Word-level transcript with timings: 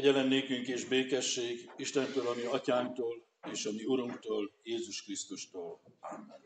Kegyelem 0.00 0.28
nékünk 0.28 0.66
és 0.66 0.84
békesség 0.84 1.70
Istentől, 1.76 2.26
ami 2.26 2.42
atyánktól, 2.42 3.22
és 3.52 3.66
a 3.66 3.70
mi 3.72 3.84
Urunktól, 3.84 4.52
Jézus 4.62 5.02
Krisztustól. 5.02 5.80
Amen. 6.00 6.40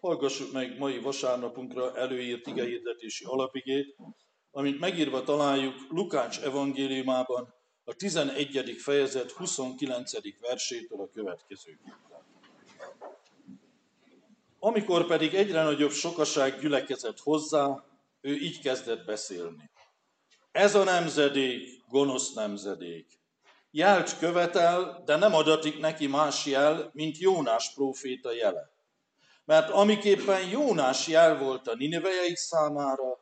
Hallgassuk 0.00 0.52
meg 0.52 0.78
mai 0.78 0.98
vasárnapunkra 0.98 1.96
előírt 1.96 2.46
igehirdetési 2.46 3.24
alapigét, 3.24 3.96
amit 4.50 4.80
megírva 4.80 5.22
találjuk 5.22 5.74
Lukács 5.88 6.40
evangéliumában, 6.40 7.54
a 7.84 7.94
11. 7.94 8.76
fejezet 8.78 9.30
29. 9.30 10.40
versétől 10.40 11.00
a 11.00 11.08
következőképpen. 11.08 12.22
Amikor 14.58 15.06
pedig 15.06 15.34
egyre 15.34 15.62
nagyobb 15.62 15.92
sokaság 15.92 16.60
gyülekezett 16.60 17.18
hozzá, 17.18 17.84
ő 18.20 18.36
így 18.36 18.60
kezdett 18.60 19.04
beszélni. 19.04 19.70
Ez 20.52 20.74
a 20.74 20.84
nemzedék 20.84 21.83
gonosz 21.94 22.32
nemzedék. 22.32 23.06
Jelt 23.70 24.18
követel, 24.18 25.02
de 25.04 25.16
nem 25.16 25.34
adatik 25.34 25.78
neki 25.78 26.06
más 26.06 26.46
jel, 26.46 26.90
mint 26.92 27.18
Jónás 27.18 27.72
próféta 27.74 28.32
jele. 28.32 28.70
Mert 29.44 29.70
amiképpen 29.70 30.48
Jónás 30.48 31.08
jel 31.08 31.38
volt 31.38 31.68
a 31.68 31.74
ninivejeik 31.74 32.36
számára, 32.36 33.18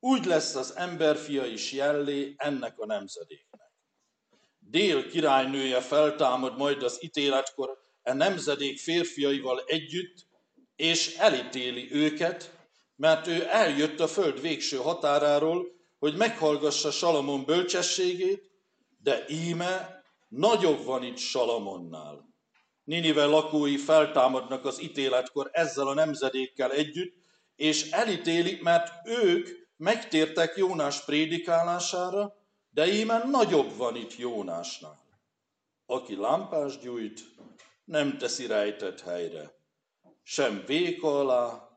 úgy 0.00 0.24
lesz 0.24 0.54
az 0.54 0.76
emberfia 0.76 1.44
is 1.44 1.72
jellé 1.72 2.34
ennek 2.36 2.78
a 2.78 2.86
nemzedéknek. 2.86 3.70
Dél 4.58 5.08
királynője 5.08 5.80
feltámad 5.80 6.56
majd 6.56 6.82
az 6.82 7.04
ítéletkor 7.04 7.78
e 8.02 8.12
nemzedék 8.12 8.78
férfiaival 8.78 9.62
együtt, 9.66 10.26
és 10.76 11.16
elítéli 11.16 11.92
őket, 11.92 12.52
mert 12.96 13.26
ő 13.26 13.46
eljött 13.48 14.00
a 14.00 14.06
föld 14.06 14.40
végső 14.40 14.76
határáról, 14.76 15.75
hogy 15.98 16.16
meghallgassa 16.16 16.90
Salamon 16.90 17.44
bölcsességét, 17.44 18.50
de 19.02 19.24
íme 19.28 20.02
nagyobb 20.28 20.84
van 20.84 21.02
itt 21.02 21.16
Salamonnál. 21.16 22.34
Ninive 22.84 23.24
lakói 23.24 23.76
feltámadnak 23.76 24.64
az 24.64 24.82
ítéletkor 24.82 25.48
ezzel 25.52 25.86
a 25.86 25.94
nemzedékkel 25.94 26.72
együtt, 26.72 27.14
és 27.56 27.90
elítélik, 27.90 28.62
mert 28.62 29.08
ők 29.08 29.48
megtértek 29.76 30.56
Jónás 30.56 31.04
prédikálására, 31.04 32.36
de 32.70 32.86
íme 32.86 33.24
nagyobb 33.24 33.76
van 33.76 33.96
itt 33.96 34.16
Jónásnál. 34.16 35.04
Aki 35.86 36.16
lámpás 36.16 36.78
gyújt, 36.78 37.20
nem 37.84 38.18
teszi 38.18 38.46
rejtett 38.46 39.00
helyre, 39.00 39.54
sem 40.22 40.64
véka 40.66 41.18
alá, 41.18 41.68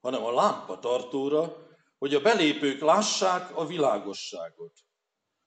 hanem 0.00 0.24
a 0.24 0.32
lámpa 0.32 0.78
tartóra, 0.78 1.65
hogy 1.98 2.14
a 2.14 2.20
belépők 2.20 2.80
lássák 2.80 3.56
a 3.56 3.66
világosságot. 3.66 4.72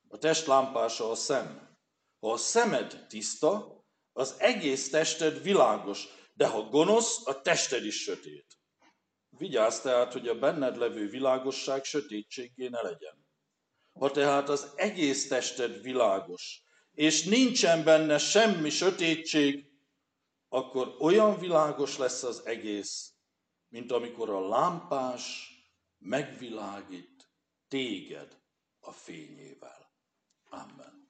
A 0.08 0.18
test 0.18 0.48
lámpása 0.48 1.10
a 1.10 1.16
szem. 1.16 1.78
Ha 2.20 2.32
a 2.32 2.38
szemed 2.38 3.06
tiszta, 3.08 3.84
az 4.14 4.36
egész 4.38 4.90
tested 4.90 5.42
világos, 5.42 6.08
de 6.34 6.48
ha 6.48 6.62
gonosz, 6.62 7.28
a 7.28 7.42
tested 7.42 7.86
is 7.86 8.02
sötét. 8.02 8.46
Vigyázz 9.30 9.80
tehát, 9.80 10.14
hogy 10.14 10.28
a 10.28 10.40
benned 10.40 10.78
levő 10.78 11.10
világosság 11.10 11.84
sötétségé 11.84 12.68
ne 12.68 12.82
legyen. 12.82 13.28
Ha 14.00 14.12
tehát 14.12 14.50
az 14.50 14.74
egész 14.76 15.28
tested 15.28 15.82
világos, 15.82 16.64
és 16.92 17.24
nincsen 17.24 17.84
benne 17.84 18.18
semmi 18.18 18.70
sötétség, 18.70 19.72
akkor 20.50 20.96
olyan 21.00 21.40
világos 21.40 21.98
lesz 21.98 22.24
az 22.24 22.46
egész, 22.46 23.14
mint 23.68 23.92
amikor 23.92 24.30
a 24.30 24.48
lámpás 24.48 25.54
megvilágít 26.00 27.30
téged 27.68 28.38
a 28.80 28.92
fényével. 28.92 29.92
Amen. 30.50 31.10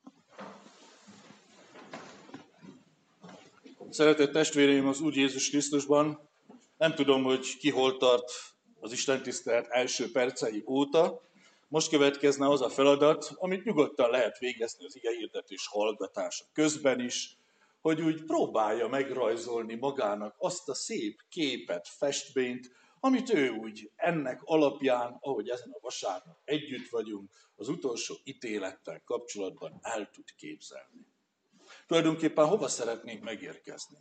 Szeretett 3.89 4.31
testvéreim 4.31 4.87
az 4.87 5.01
Úr 5.01 5.15
Jézus 5.15 5.49
Krisztusban, 5.49 6.29
nem 6.77 6.93
tudom, 6.93 7.23
hogy 7.23 7.57
ki 7.57 7.69
hol 7.69 7.97
tart 7.97 8.31
az 8.79 8.91
Isten 8.91 9.23
tisztelet 9.23 9.67
első 9.67 10.11
percei 10.11 10.63
óta, 10.65 11.21
most 11.67 11.89
következne 11.89 12.49
az 12.49 12.61
a 12.61 12.69
feladat, 12.69 13.31
amit 13.35 13.63
nyugodtan 13.63 14.09
lehet 14.09 14.37
végezni 14.37 14.85
az 14.85 14.95
ige 14.95 15.11
hirdetés 15.11 15.67
hallgatása 15.67 16.45
közben 16.53 16.99
is, 16.99 17.37
hogy 17.81 18.01
úgy 18.01 18.23
próbálja 18.23 18.87
megrajzolni 18.87 19.75
magának 19.75 20.35
azt 20.37 20.69
a 20.69 20.73
szép 20.73 21.21
képet, 21.29 21.87
festményt, 21.87 22.71
amit 22.99 23.33
ő 23.33 23.49
úgy 23.49 23.91
ennek 23.95 24.41
alapján, 24.43 25.17
ahogy 25.21 25.49
ezen 25.49 25.71
a 25.71 25.79
vasárnap 25.81 26.39
együtt 26.43 26.89
vagyunk, 26.89 27.31
az 27.55 27.69
utolsó 27.69 28.15
ítélettel 28.23 29.01
kapcsolatban 29.05 29.79
el 29.81 30.09
tud 30.09 30.35
képzelni. 30.35 31.07
Tulajdonképpen 31.87 32.45
hova 32.45 32.67
szeretnénk 32.67 33.23
megérkezni? 33.23 33.97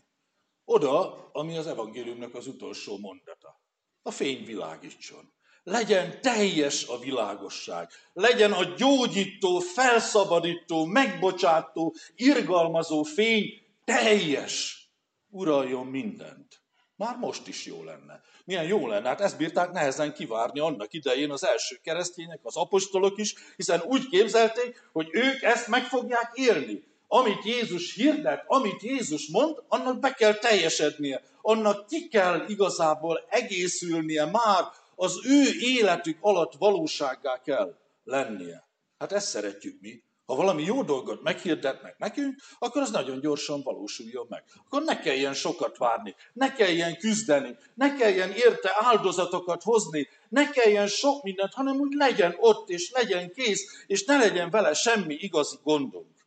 Oda, 0.64 1.28
ami 1.32 1.56
az 1.56 1.66
evangéliumnak 1.66 2.34
az 2.34 2.46
utolsó 2.46 2.98
mondata. 2.98 3.60
A 4.02 4.10
fény 4.10 4.44
világítson. 4.44 5.32
Legyen 5.62 6.20
teljes 6.20 6.86
a 6.86 6.98
világosság. 6.98 7.90
Legyen 8.12 8.52
a 8.52 8.64
gyógyító, 8.64 9.58
felszabadító, 9.58 10.84
megbocsátó, 10.84 11.94
irgalmazó 12.14 13.02
fény 13.02 13.62
teljes. 13.84 14.86
Uraljon 15.28 15.86
mindent. 15.86 16.57
Már 16.98 17.16
most 17.16 17.46
is 17.46 17.66
jó 17.66 17.84
lenne. 17.84 18.20
Milyen 18.44 18.64
jó 18.64 18.86
lenne, 18.86 19.08
hát 19.08 19.20
ezt 19.20 19.36
bírták 19.36 19.72
nehezen 19.72 20.14
kivárni 20.14 20.60
annak 20.60 20.92
idején 20.92 21.30
az 21.30 21.46
első 21.46 21.78
keresztények, 21.82 22.40
az 22.42 22.56
apostolok 22.56 23.18
is, 23.18 23.34
hiszen 23.56 23.82
úgy 23.82 24.08
képzelték, 24.08 24.88
hogy 24.92 25.08
ők 25.12 25.42
ezt 25.42 25.68
meg 25.68 25.84
fogják 25.84 26.30
élni. 26.34 26.84
Amit 27.06 27.44
Jézus 27.44 27.94
hirdet, 27.94 28.44
amit 28.46 28.82
Jézus 28.82 29.28
mond, 29.28 29.62
annak 29.68 30.00
be 30.00 30.12
kell 30.12 30.34
teljesednie, 30.34 31.22
annak 31.40 31.86
ki 31.86 32.08
kell 32.08 32.44
igazából 32.48 33.26
egészülnie 33.28 34.24
már, 34.24 34.64
az 34.94 35.20
ő 35.24 35.44
életük 35.60 36.18
alatt 36.20 36.52
valósággá 36.58 37.40
kell 37.40 37.74
lennie. 38.04 38.68
Hát 38.98 39.12
ezt 39.12 39.28
szeretjük 39.28 39.80
mi, 39.80 40.02
ha 40.28 40.34
valami 40.34 40.62
jó 40.62 40.82
dolgot 40.82 41.22
meghirdetnek 41.22 41.98
nekünk, 41.98 42.40
akkor 42.58 42.82
az 42.82 42.90
nagyon 42.90 43.20
gyorsan 43.20 43.62
valósuljon 43.62 44.26
meg. 44.28 44.44
Akkor 44.64 44.82
ne 44.82 44.98
kelljen 45.00 45.34
sokat 45.34 45.76
várni, 45.76 46.14
ne 46.32 46.52
kelljen 46.52 46.96
küzdeni, 46.96 47.56
ne 47.74 47.94
kelljen 47.94 48.30
érte 48.32 48.70
áldozatokat 48.74 49.62
hozni, 49.62 50.08
ne 50.28 50.50
kelljen 50.50 50.86
sok 50.86 51.22
mindent, 51.22 51.52
hanem 51.52 51.80
úgy 51.80 51.92
legyen 51.92 52.36
ott, 52.38 52.68
és 52.68 52.90
legyen 52.90 53.32
kész, 53.32 53.84
és 53.86 54.04
ne 54.04 54.16
legyen 54.16 54.50
vele 54.50 54.74
semmi 54.74 55.14
igazi 55.14 55.56
gondunk. 55.62 56.26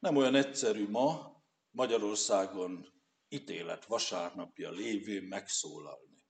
Nem 0.00 0.16
olyan 0.16 0.34
egyszerű 0.34 0.88
ma 0.88 1.36
Magyarországon 1.70 2.86
ítélet 3.28 3.84
vasárnapja 3.84 4.70
lévén 4.70 5.22
megszólalni. 5.22 6.24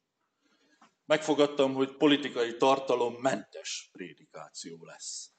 Megfogadtam, 1.07 1.75
hogy 1.75 1.97
politikai 1.97 2.57
tartalom 2.57 3.15
mentes 3.15 3.89
prédikáció 3.93 4.85
lesz 4.85 5.34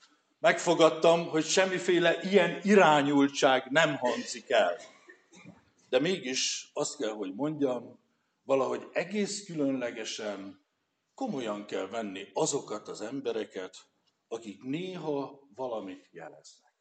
megfogadtam, 0.46 1.28
hogy 1.28 1.46
semmiféle 1.46 2.22
ilyen 2.22 2.60
irányultság 2.64 3.68
nem 3.70 3.96
hangzik 3.98 4.50
el. 4.50 4.78
De 5.90 6.00
mégis 6.00 6.72
azt 6.74 6.98
kell, 6.98 7.12
hogy 7.12 7.34
mondjam, 7.36 8.00
valahogy 8.44 8.88
egész 8.94 9.46
különlegesen 9.46 10.60
komolyan 11.16 11.66
kell 11.66 11.88
venni 11.88 12.28
azokat 12.34 12.88
az 12.88 13.02
embereket, 13.02 13.76
akik 14.28 14.64
néha 14.64 15.40
valamit 15.56 16.08
jeleznek. 16.12 16.74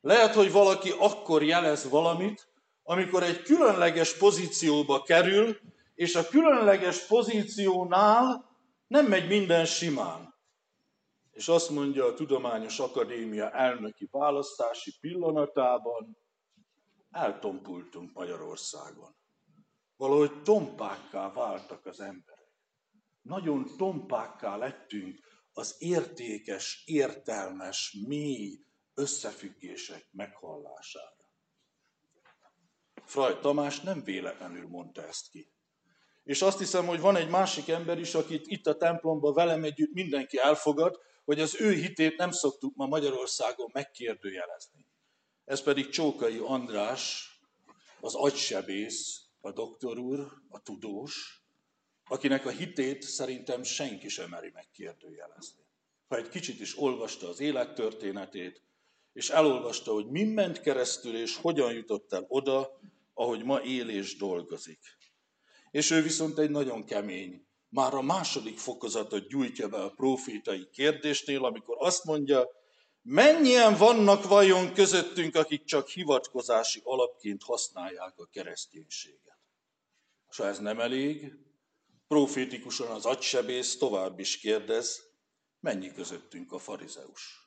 Lehet, 0.00 0.34
hogy 0.34 0.52
valaki 0.52 0.90
akkor 0.98 1.42
jelez 1.42 1.88
valamit, 1.88 2.48
amikor 2.82 3.22
egy 3.22 3.42
különleges 3.42 4.16
pozícióba 4.16 5.02
kerül, 5.02 5.58
és 5.94 6.14
a 6.14 6.28
különleges 6.28 6.98
pozíciónál 7.06 8.50
nem 8.86 9.06
megy 9.06 9.28
minden 9.28 9.64
simán 9.64 10.31
és 11.32 11.48
azt 11.48 11.70
mondja 11.70 12.04
a 12.04 12.14
Tudományos 12.14 12.78
Akadémia 12.78 13.50
elnöki 13.50 14.08
választási 14.10 14.92
pillanatában, 15.00 16.16
eltompultunk 17.10 18.12
Magyarországon. 18.12 19.16
Valahogy 19.96 20.42
tompákká 20.42 21.32
váltak 21.32 21.86
az 21.86 22.00
emberek. 22.00 22.52
Nagyon 23.22 23.76
tompákká 23.76 24.56
lettünk 24.56 25.18
az 25.52 25.76
értékes, 25.78 26.82
értelmes, 26.86 27.96
mély 28.06 28.64
összefüggések 28.94 30.08
meghallására. 30.10 31.30
Fraj 33.04 33.38
Tamás 33.38 33.80
nem 33.80 34.02
véletlenül 34.04 34.68
mondta 34.68 35.06
ezt 35.06 35.28
ki. 35.30 35.52
És 36.22 36.42
azt 36.42 36.58
hiszem, 36.58 36.86
hogy 36.86 37.00
van 37.00 37.16
egy 37.16 37.28
másik 37.28 37.68
ember 37.68 37.98
is, 37.98 38.14
akit 38.14 38.46
itt 38.46 38.66
a 38.66 38.76
templomba 38.76 39.32
velem 39.32 39.64
együtt 39.64 39.92
mindenki 39.92 40.38
elfogad, 40.38 40.98
hogy 41.24 41.40
az 41.40 41.60
ő 41.60 41.72
hitét 41.72 42.16
nem 42.16 42.30
szoktuk 42.30 42.74
ma 42.76 42.86
Magyarországon 42.86 43.70
megkérdőjelezni. 43.72 44.86
Ez 45.44 45.62
pedig 45.62 45.88
Csókai 45.88 46.38
András, 46.38 47.30
az 48.00 48.14
agysebész, 48.14 49.20
a 49.40 49.52
doktor 49.52 49.98
úr, 49.98 50.32
a 50.48 50.62
tudós, 50.62 51.42
akinek 52.04 52.46
a 52.46 52.50
hitét 52.50 53.02
szerintem 53.02 53.62
senki 53.62 54.08
sem 54.08 54.28
meri 54.28 54.50
megkérdőjelezni. 54.50 55.64
Ha 56.08 56.16
egy 56.16 56.28
kicsit 56.28 56.60
is 56.60 56.78
olvasta 56.78 57.28
az 57.28 57.40
élettörténetét, 57.40 58.62
és 59.12 59.30
elolvasta, 59.30 59.92
hogy 59.92 60.06
mi 60.06 60.24
ment 60.24 60.60
keresztül, 60.60 61.16
és 61.16 61.36
hogyan 61.36 61.72
jutott 61.72 62.12
el 62.12 62.24
oda, 62.28 62.80
ahogy 63.14 63.44
ma 63.44 63.60
él 63.60 63.88
és 63.88 64.16
dolgozik. 64.16 64.80
És 65.70 65.90
ő 65.90 66.02
viszont 66.02 66.38
egy 66.38 66.50
nagyon 66.50 66.84
kemény, 66.84 67.46
már 67.72 67.94
a 67.94 68.02
második 68.02 68.58
fokozatot 68.58 69.28
gyújtja 69.28 69.68
be 69.68 69.76
a 69.76 69.90
profétai 69.90 70.68
kérdésnél, 70.72 71.44
amikor 71.44 71.76
azt 71.78 72.04
mondja, 72.04 72.48
mennyien 73.02 73.76
vannak 73.76 74.24
vajon 74.24 74.72
közöttünk, 74.72 75.34
akik 75.34 75.64
csak 75.64 75.88
hivatkozási 75.88 76.80
alapként 76.84 77.42
használják 77.42 78.18
a 78.18 78.26
kereszténységet. 78.26 79.38
És 80.30 80.36
ha 80.36 80.46
ez 80.46 80.58
nem 80.58 80.80
elég, 80.80 81.32
profétikusan 82.08 82.90
az 82.90 83.06
agysebész 83.06 83.76
tovább 83.76 84.18
is 84.18 84.38
kérdez, 84.38 85.02
mennyi 85.60 85.92
közöttünk 85.92 86.52
a 86.52 86.58
farizeus? 86.58 87.41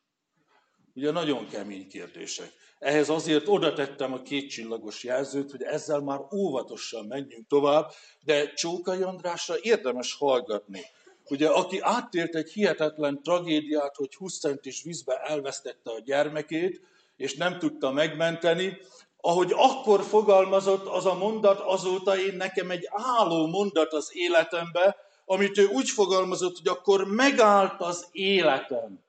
Ugye 0.95 1.11
nagyon 1.11 1.47
kemény 1.47 1.87
kérdések. 1.87 2.53
Ehhez 2.79 3.09
azért 3.09 3.47
oda 3.47 3.73
tettem 3.73 4.13
a 4.13 4.21
két 4.21 4.49
csillagos 4.49 5.03
jelzőt, 5.03 5.51
hogy 5.51 5.61
ezzel 5.61 5.99
már 5.99 6.19
óvatosan 6.33 7.05
menjünk 7.05 7.47
tovább, 7.47 7.91
de 8.23 8.53
Csókai 8.53 9.01
Andrásra 9.01 9.55
érdemes 9.61 10.13
hallgatni. 10.13 10.81
Ugye, 11.29 11.47
aki 11.47 11.79
átélt 11.81 12.35
egy 12.35 12.51
hihetetlen 12.51 13.23
tragédiát, 13.23 13.95
hogy 13.95 14.15
20 14.15 14.39
centis 14.39 14.83
vízbe 14.83 15.15
elvesztette 15.15 15.91
a 15.91 16.01
gyermekét, 16.05 16.81
és 17.17 17.35
nem 17.35 17.59
tudta 17.59 17.91
megmenteni, 17.91 18.77
ahogy 19.17 19.51
akkor 19.55 20.03
fogalmazott 20.03 20.85
az 20.85 21.05
a 21.05 21.13
mondat, 21.13 21.59
azóta 21.59 22.17
én 22.17 22.35
nekem 22.35 22.71
egy 22.71 22.87
álló 22.89 23.47
mondat 23.47 23.93
az 23.93 24.09
életembe, 24.13 24.95
amit 25.25 25.57
ő 25.57 25.65
úgy 25.65 25.89
fogalmazott, 25.89 26.57
hogy 26.57 26.67
akkor 26.67 27.07
megállt 27.07 27.81
az 27.81 28.07
életem. 28.11 29.04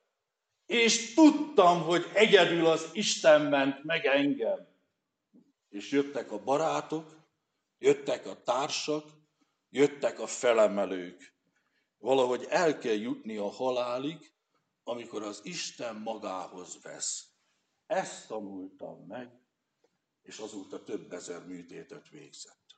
És 0.67 1.13
tudtam, 1.13 1.81
hogy 1.81 2.05
egyedül 2.13 2.65
az 2.65 2.89
Isten 2.93 3.41
ment 3.41 3.83
meg 3.83 4.05
engem. 4.05 4.67
És 5.69 5.91
jöttek 5.91 6.31
a 6.31 6.43
barátok, 6.43 7.17
jöttek 7.77 8.25
a 8.25 8.43
társak, 8.43 9.09
jöttek 9.69 10.19
a 10.19 10.27
felemelők. 10.27 11.35
Valahogy 11.97 12.45
el 12.49 12.77
kell 12.77 12.95
jutni 12.95 13.37
a 13.37 13.49
halálig, 13.49 14.33
amikor 14.83 15.23
az 15.23 15.39
Isten 15.43 15.95
magához 15.95 16.81
vesz. 16.81 17.27
Ezt 17.85 18.27
tanultam 18.27 19.05
meg, 19.05 19.31
és 20.21 20.37
azóta 20.37 20.83
több 20.83 21.11
ezer 21.11 21.45
műtétet 21.45 22.09
végzett. 22.09 22.75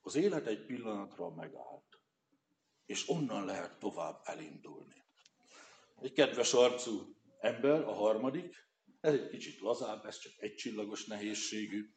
Az 0.00 0.14
élet 0.14 0.46
egy 0.46 0.66
pillanatra 0.66 1.30
megállt, 1.30 2.00
és 2.86 3.08
onnan 3.08 3.44
lehet 3.44 3.78
tovább 3.78 4.20
elindulni. 4.24 5.01
Egy 6.02 6.12
kedves 6.12 6.52
arcú 6.52 7.16
ember, 7.40 7.80
a 7.80 7.92
harmadik, 7.92 8.66
ez 9.00 9.12
egy 9.12 9.28
kicsit 9.28 9.60
lazább, 9.60 10.04
ez 10.04 10.18
csak 10.18 10.32
egy 10.36 10.54
csillagos 10.54 11.04
nehézségű. 11.04 11.88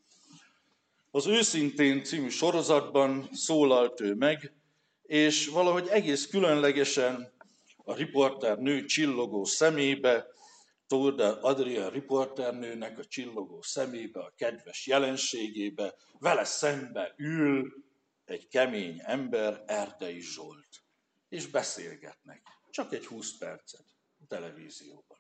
Az 1.12 1.28
Őszintén 1.28 2.04
című 2.04 2.30
sorozatban 2.30 3.30
szólalt 3.32 4.02
ő 4.02 4.14
meg, 4.14 4.54
és 5.04 5.48
valahogy 5.48 5.88
egész 5.88 6.28
különlegesen 6.28 7.34
a 7.78 7.96
riporter 7.96 8.58
nő 8.58 8.86
csillogó 8.86 9.44
szemébe 9.44 10.26
Tóda 10.88 11.42
Adria 11.42 11.90
riporternőnek 11.90 13.00
a 13.00 13.06
csillogó 13.06 13.62
szemébe, 13.62 14.20
a 14.20 14.34
kedves 14.36 14.88
jelenségébe, 14.88 15.96
vele 16.20 16.44
szembe 16.44 17.14
ül 17.18 17.74
egy 18.26 18.48
kemény 18.48 19.02
ember, 19.04 19.64
Erdei 19.68 20.22
Zsolt, 20.22 20.84
és 21.30 21.48
beszélgetnek. 21.48 22.42
Csak 22.70 22.94
egy 22.94 23.06
20 23.06 23.38
percet 23.38 23.95
televízióban. 24.28 25.18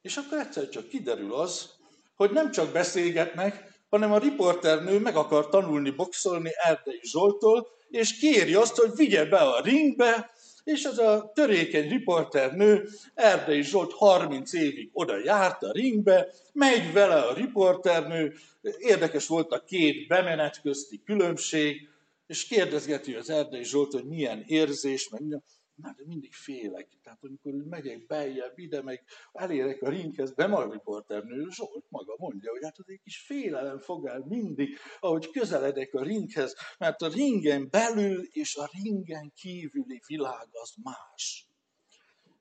És 0.00 0.16
akkor 0.16 0.38
egyszer 0.38 0.68
csak 0.68 0.88
kiderül 0.88 1.34
az, 1.34 1.70
hogy 2.14 2.30
nem 2.30 2.50
csak 2.50 2.72
beszélgetnek, 2.72 3.72
hanem 3.88 4.12
a 4.12 4.18
riporternő 4.18 4.98
meg 4.98 5.16
akar 5.16 5.48
tanulni 5.48 5.90
boxolni 5.90 6.50
Erdei 6.54 7.00
Zsoltól, 7.02 7.68
és 7.88 8.18
kéri 8.18 8.54
azt, 8.54 8.76
hogy 8.76 8.90
vigye 8.96 9.24
be 9.24 9.38
a 9.38 9.60
ringbe, 9.60 10.30
és 10.64 10.84
ez 10.84 10.98
a 10.98 11.30
törékeny 11.34 11.88
riporternő, 11.88 12.88
Erdei 13.14 13.62
Zsolt 13.62 13.92
30 13.92 14.52
évig 14.52 14.90
oda 14.92 15.18
járt 15.24 15.62
a 15.62 15.72
ringbe, 15.72 16.32
megy 16.52 16.92
vele 16.92 17.14
a 17.14 17.34
riporternő, 17.34 18.34
érdekes 18.78 19.26
volt 19.26 19.52
a 19.52 19.64
két 19.64 20.06
bemenet 20.06 20.60
közti 20.60 21.02
különbség, 21.04 21.88
és 22.26 22.46
kérdezgeti 22.46 23.14
az 23.14 23.30
Erdei 23.30 23.64
Zsolt, 23.64 23.92
hogy 23.92 24.04
milyen 24.04 24.44
érzés, 24.46 25.08
meg 25.08 25.42
már 25.76 25.94
mindig 26.06 26.34
félek. 26.34 26.88
Tehát 27.02 27.24
amikor 27.24 27.52
megyek 27.52 28.06
beljebb 28.06 28.58
ide, 28.58 28.82
meg 28.82 29.04
elérek 29.32 29.82
a 29.82 29.88
ringhez, 29.88 30.32
nem 30.34 30.54
a 30.54 30.72
riporternő, 30.72 31.46
Zsolt 31.50 31.84
maga 31.88 32.14
mondja, 32.18 32.50
hogy 32.50 32.62
hát 32.62 32.78
az 32.78 32.84
egy 32.88 33.00
kis 33.02 33.18
félelem 33.18 33.78
fog 33.78 34.06
el 34.06 34.24
mindig, 34.28 34.78
ahogy 35.00 35.30
közeledek 35.30 35.94
a 35.94 36.02
ringhez, 36.02 36.54
mert 36.78 37.02
a 37.02 37.08
ringen 37.08 37.68
belül 37.70 38.26
és 38.30 38.56
a 38.56 38.70
ringen 38.72 39.32
kívüli 39.34 40.02
világ 40.06 40.48
az 40.52 40.74
más. 40.82 41.48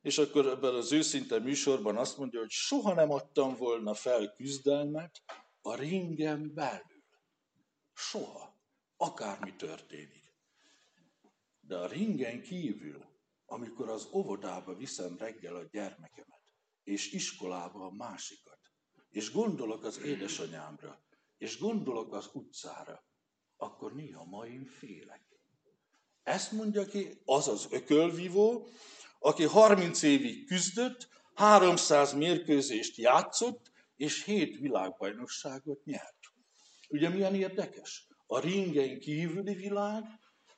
És 0.02 0.18
akkor 0.18 0.48
ebben 0.48 0.74
az 0.74 0.92
őszinte 0.92 1.40
műsorban 1.40 1.98
azt 1.98 2.18
mondja, 2.18 2.40
hogy 2.40 2.50
soha 2.50 2.94
nem 2.94 3.12
adtam 3.12 3.56
volna 3.56 3.94
fel 3.94 4.34
küzdelmet 4.36 5.22
a 5.62 5.76
ringen 5.76 6.54
belül. 6.54 7.04
Soha. 7.94 8.52
Akármi 8.98 9.56
történik. 9.56 10.34
De 11.62 11.76
a 11.76 11.88
ringen 11.88 12.42
kívül 12.42 13.13
amikor 13.54 13.90
az 13.90 14.08
óvodába 14.12 14.76
viszem 14.76 15.18
reggel 15.18 15.56
a 15.56 15.64
gyermekemet, 15.72 16.42
és 16.84 17.12
iskolába 17.12 17.86
a 17.86 17.92
másikat, 17.92 18.60
és 19.10 19.32
gondolok 19.32 19.84
az 19.84 20.00
édesanyámra, 20.00 21.04
és 21.38 21.60
gondolok 21.60 22.14
az 22.14 22.30
utcára, 22.34 23.06
akkor 23.58 23.94
néha 23.94 24.24
ma 24.26 24.48
én 24.48 24.66
félek. 24.66 25.22
Ezt 26.24 26.52
mondja 26.52 26.86
ki 26.86 27.22
az 27.26 27.48
az 27.48 27.68
ökölvívó, 27.72 28.68
aki 29.20 29.44
30 29.44 30.02
évig 30.02 30.48
küzdött, 30.48 31.08
300 31.34 32.14
mérkőzést 32.14 32.98
játszott, 32.98 33.72
és 33.96 34.24
7 34.24 34.60
világbajnokságot 34.60 35.86
nyert. 35.86 36.20
Ugye 36.90 37.10
milyen 37.10 37.36
érdekes? 37.36 38.08
A 38.26 38.40
ringen 38.40 39.00
kívüli 39.00 39.54
világ, 39.54 40.04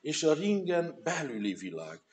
és 0.00 0.22
a 0.22 0.32
ringen 0.32 1.00
belüli 1.02 1.54
világ. 1.54 2.05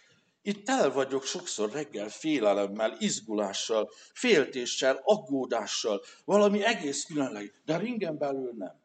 Itt 0.45 0.69
el 0.69 0.91
vagyok 0.91 1.23
sokszor 1.23 1.71
reggel 1.71 2.09
félelemmel, 2.09 2.97
izgulással, 3.00 3.91
féltéssel, 4.13 5.01
aggódással, 5.03 6.01
valami 6.25 6.63
egész 6.63 7.05
különleges, 7.05 7.62
de 7.65 7.77
ringen 7.77 8.17
belül 8.17 8.53
nem. 8.57 8.81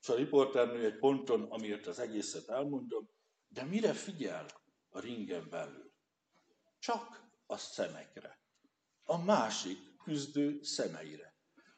És 0.00 0.08
a 0.08 0.14
riporternő 0.14 0.84
egy 0.84 0.98
ponton, 0.98 1.42
amiért 1.42 1.86
az 1.86 1.98
egészet 1.98 2.48
elmondom, 2.48 3.08
de 3.48 3.64
mire 3.64 3.92
figyel 3.92 4.46
a 4.90 5.00
ringen 5.00 5.46
belül? 5.50 5.92
Csak 6.78 7.22
a 7.46 7.56
szemekre. 7.56 8.38
A 9.04 9.18
másik 9.18 9.78
küzdő 10.04 10.62
szemeire. 10.62 11.34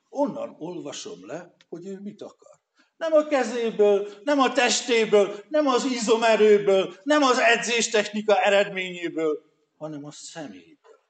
Onnan 0.08 0.56
olvasom 0.58 1.26
le, 1.26 1.54
hogy 1.68 1.86
ő 1.86 2.00
mit 2.00 2.22
akar. 2.22 2.55
Nem 2.96 3.12
a 3.12 3.26
kezéből, 3.26 4.08
nem 4.24 4.38
a 4.38 4.52
testéből, 4.52 5.44
nem 5.48 5.66
az 5.66 5.84
izomerőből, 5.84 6.94
nem 7.02 7.22
az 7.22 7.38
edzéstechnika 7.38 8.42
eredményéből, 8.42 9.42
hanem 9.76 10.04
a 10.04 10.10
szeméből. 10.10 11.04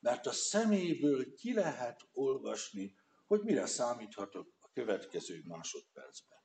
Mert 0.00 0.26
a 0.26 0.32
szeméből 0.32 1.34
ki 1.34 1.54
lehet 1.54 2.00
olvasni, 2.12 2.94
hogy 3.26 3.40
mire 3.42 3.66
számíthatok 3.66 4.46
a 4.60 4.70
következő 4.74 5.42
másodpercben. 5.46 6.38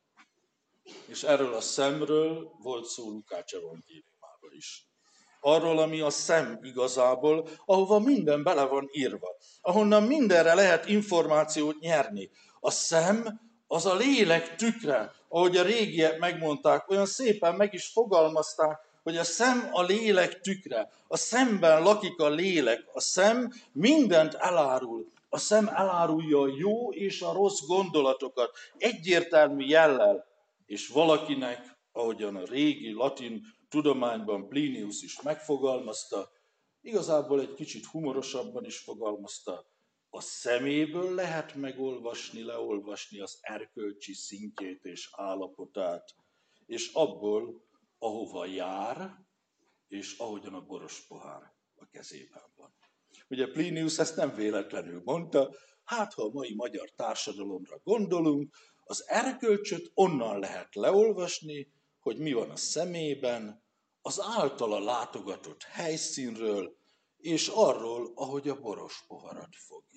És 1.06 1.22
erről 1.22 1.54
a 1.54 1.60
szemről 1.60 2.50
volt 2.62 2.84
szó 2.84 3.10
Lukács 3.10 3.54
evangéliumában 3.54 4.52
is. 4.56 4.88
Arról, 5.40 5.78
ami 5.78 6.00
a 6.00 6.10
szem 6.10 6.58
igazából, 6.62 7.48
ahova 7.64 7.98
minden 7.98 8.42
bele 8.42 8.64
van 8.64 8.88
írva. 8.92 9.36
Ahonnan 9.60 10.02
mindenre 10.02 10.54
lehet 10.54 10.88
információt 10.88 11.78
nyerni. 11.78 12.30
A 12.60 12.70
szem 12.70 13.40
az 13.66 13.86
a 13.86 13.94
lélek 13.94 14.56
tükre, 14.56 15.12
ahogy 15.28 15.56
a 15.56 15.62
régiek 15.62 16.18
megmondták, 16.18 16.90
olyan 16.90 17.06
szépen 17.06 17.54
meg 17.54 17.74
is 17.74 17.86
fogalmazták, 17.86 18.78
hogy 19.02 19.16
a 19.16 19.24
szem 19.24 19.68
a 19.72 19.82
lélek 19.82 20.40
tükre, 20.40 20.90
a 21.08 21.16
szemben 21.16 21.82
lakik 21.82 22.20
a 22.20 22.28
lélek, 22.28 22.88
a 22.92 23.00
szem 23.00 23.52
mindent 23.72 24.34
elárul, 24.34 25.12
a 25.28 25.38
szem 25.38 25.68
elárulja 25.68 26.40
a 26.40 26.54
jó 26.56 26.92
és 26.92 27.22
a 27.22 27.32
rossz 27.32 27.60
gondolatokat 27.66 28.50
egyértelmű 28.78 29.64
jellel, 29.64 30.26
és 30.66 30.88
valakinek, 30.88 31.76
ahogyan 31.92 32.36
a 32.36 32.44
régi 32.44 32.92
latin 32.92 33.42
tudományban 33.68 34.48
Plinius 34.48 35.02
is 35.02 35.22
megfogalmazta, 35.22 36.30
igazából 36.82 37.40
egy 37.40 37.54
kicsit 37.54 37.86
humorosabban 37.86 38.64
is 38.64 38.78
fogalmazta, 38.78 39.64
a 40.10 40.20
szeméből 40.20 41.14
lehet 41.14 41.54
megolvasni, 41.54 42.42
leolvasni 42.42 43.20
az 43.20 43.38
erkölcsi 43.40 44.14
szintjét 44.14 44.84
és 44.84 45.08
állapotát, 45.12 46.14
és 46.66 46.92
abból, 46.92 47.64
ahova 47.98 48.46
jár, 48.46 49.24
és 49.88 50.18
ahogyan 50.18 50.54
a 50.54 50.60
boros 50.60 51.06
pohár 51.06 51.52
a 51.74 51.86
kezében 51.86 52.42
van. 52.54 52.74
Ugye 53.28 53.46
Plinius 53.46 53.98
ezt 53.98 54.16
nem 54.16 54.34
véletlenül 54.34 55.02
mondta, 55.04 55.54
hát 55.84 56.14
ha 56.14 56.22
a 56.22 56.30
mai 56.32 56.54
magyar 56.54 56.90
társadalomra 56.90 57.80
gondolunk, 57.84 58.56
az 58.84 59.08
erkölcsöt 59.08 59.90
onnan 59.94 60.38
lehet 60.38 60.74
leolvasni, 60.74 61.72
hogy 62.00 62.18
mi 62.18 62.32
van 62.32 62.50
a 62.50 62.56
szemében, 62.56 63.64
az 64.02 64.20
általa 64.20 64.78
látogatott 64.78 65.62
helyszínről, 65.62 66.76
és 67.16 67.48
arról, 67.48 68.12
ahogy 68.14 68.48
a 68.48 68.60
boros 68.60 69.04
poharat 69.06 69.56
fogja. 69.56 69.95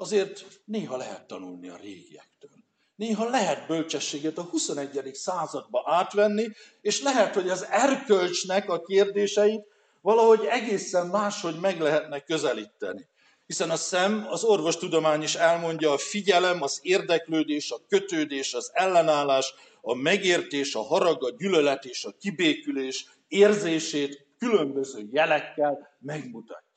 Azért 0.00 0.44
néha 0.64 0.96
lehet 0.96 1.26
tanulni 1.26 1.68
a 1.68 1.76
régiektől. 1.76 2.50
Néha 2.96 3.28
lehet 3.28 3.66
bölcsességet 3.66 4.38
a 4.38 4.42
21. 4.42 5.10
századba 5.14 5.82
átvenni, 5.86 6.48
és 6.80 7.02
lehet, 7.02 7.34
hogy 7.34 7.48
az 7.48 7.66
erkölcsnek 7.70 8.70
a 8.70 8.82
kérdéseit 8.82 9.64
valahogy 10.00 10.44
egészen 10.44 11.06
máshogy 11.06 11.60
meg 11.60 11.80
lehetne 11.80 12.20
közelíteni. 12.20 13.08
Hiszen 13.46 13.70
a 13.70 13.76
szem, 13.76 14.26
az 14.28 14.44
orvostudomány 14.44 15.22
is 15.22 15.34
elmondja, 15.34 15.92
a 15.92 15.98
figyelem, 15.98 16.62
az 16.62 16.78
érdeklődés, 16.82 17.70
a 17.70 17.80
kötődés, 17.88 18.54
az 18.54 18.70
ellenállás, 18.72 19.54
a 19.80 19.94
megértés, 19.94 20.74
a 20.74 20.82
harag, 20.82 21.24
a 21.24 21.30
gyűlölet 21.30 21.84
és 21.84 22.04
a 22.04 22.14
kibékülés 22.20 23.06
érzését 23.28 24.26
különböző 24.38 25.08
jelekkel 25.10 25.96
megmutatja. 25.98 26.69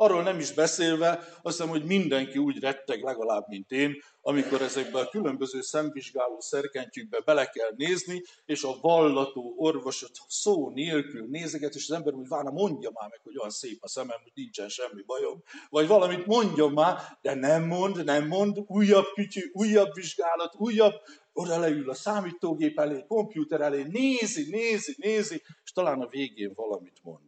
Arról 0.00 0.22
nem 0.22 0.38
is 0.38 0.52
beszélve, 0.52 1.10
azt 1.18 1.56
hiszem, 1.56 1.68
hogy 1.68 1.84
mindenki 1.84 2.38
úgy 2.38 2.60
retteg 2.60 3.02
legalább, 3.02 3.44
mint 3.48 3.70
én, 3.70 4.02
amikor 4.20 4.62
ezekbe 4.62 4.98
a 4.98 5.08
különböző 5.08 5.60
szemvizsgáló 5.60 6.40
szerkentyűkbe 6.40 7.20
bele 7.20 7.46
kell 7.46 7.70
nézni, 7.76 8.22
és 8.44 8.62
a 8.62 8.78
vallató 8.80 9.54
orvosot 9.56 10.10
szó 10.28 10.70
nélkül 10.70 11.26
nézeget, 11.28 11.74
és 11.74 11.88
az 11.88 11.96
ember 11.96 12.14
úgy 12.14 12.28
várna, 12.28 12.50
mondja 12.50 12.90
már 12.94 13.08
meg, 13.10 13.20
hogy 13.22 13.38
olyan 13.38 13.50
szép 13.50 13.78
a 13.80 13.88
szemem, 13.88 14.18
hogy 14.22 14.32
nincsen 14.34 14.68
semmi 14.68 15.02
bajom. 15.06 15.42
Vagy 15.68 15.86
valamit 15.86 16.26
mondjon 16.26 16.72
már, 16.72 17.00
de 17.22 17.34
nem 17.34 17.64
mond, 17.64 18.04
nem 18.04 18.26
mond, 18.26 18.58
újabb 18.66 19.06
kütyű, 19.14 19.50
újabb 19.52 19.94
vizsgálat, 19.94 20.54
újabb, 20.56 20.94
oda 21.32 21.58
leül 21.58 21.90
a 21.90 21.94
számítógép 21.94 22.78
elé, 22.78 23.04
kompjúter 23.08 23.60
elé, 23.60 23.82
nézi, 23.82 24.50
nézi, 24.50 24.94
nézi, 24.98 25.42
és 25.64 25.72
talán 25.72 26.00
a 26.00 26.08
végén 26.08 26.52
valamit 26.54 26.98
mond. 27.02 27.27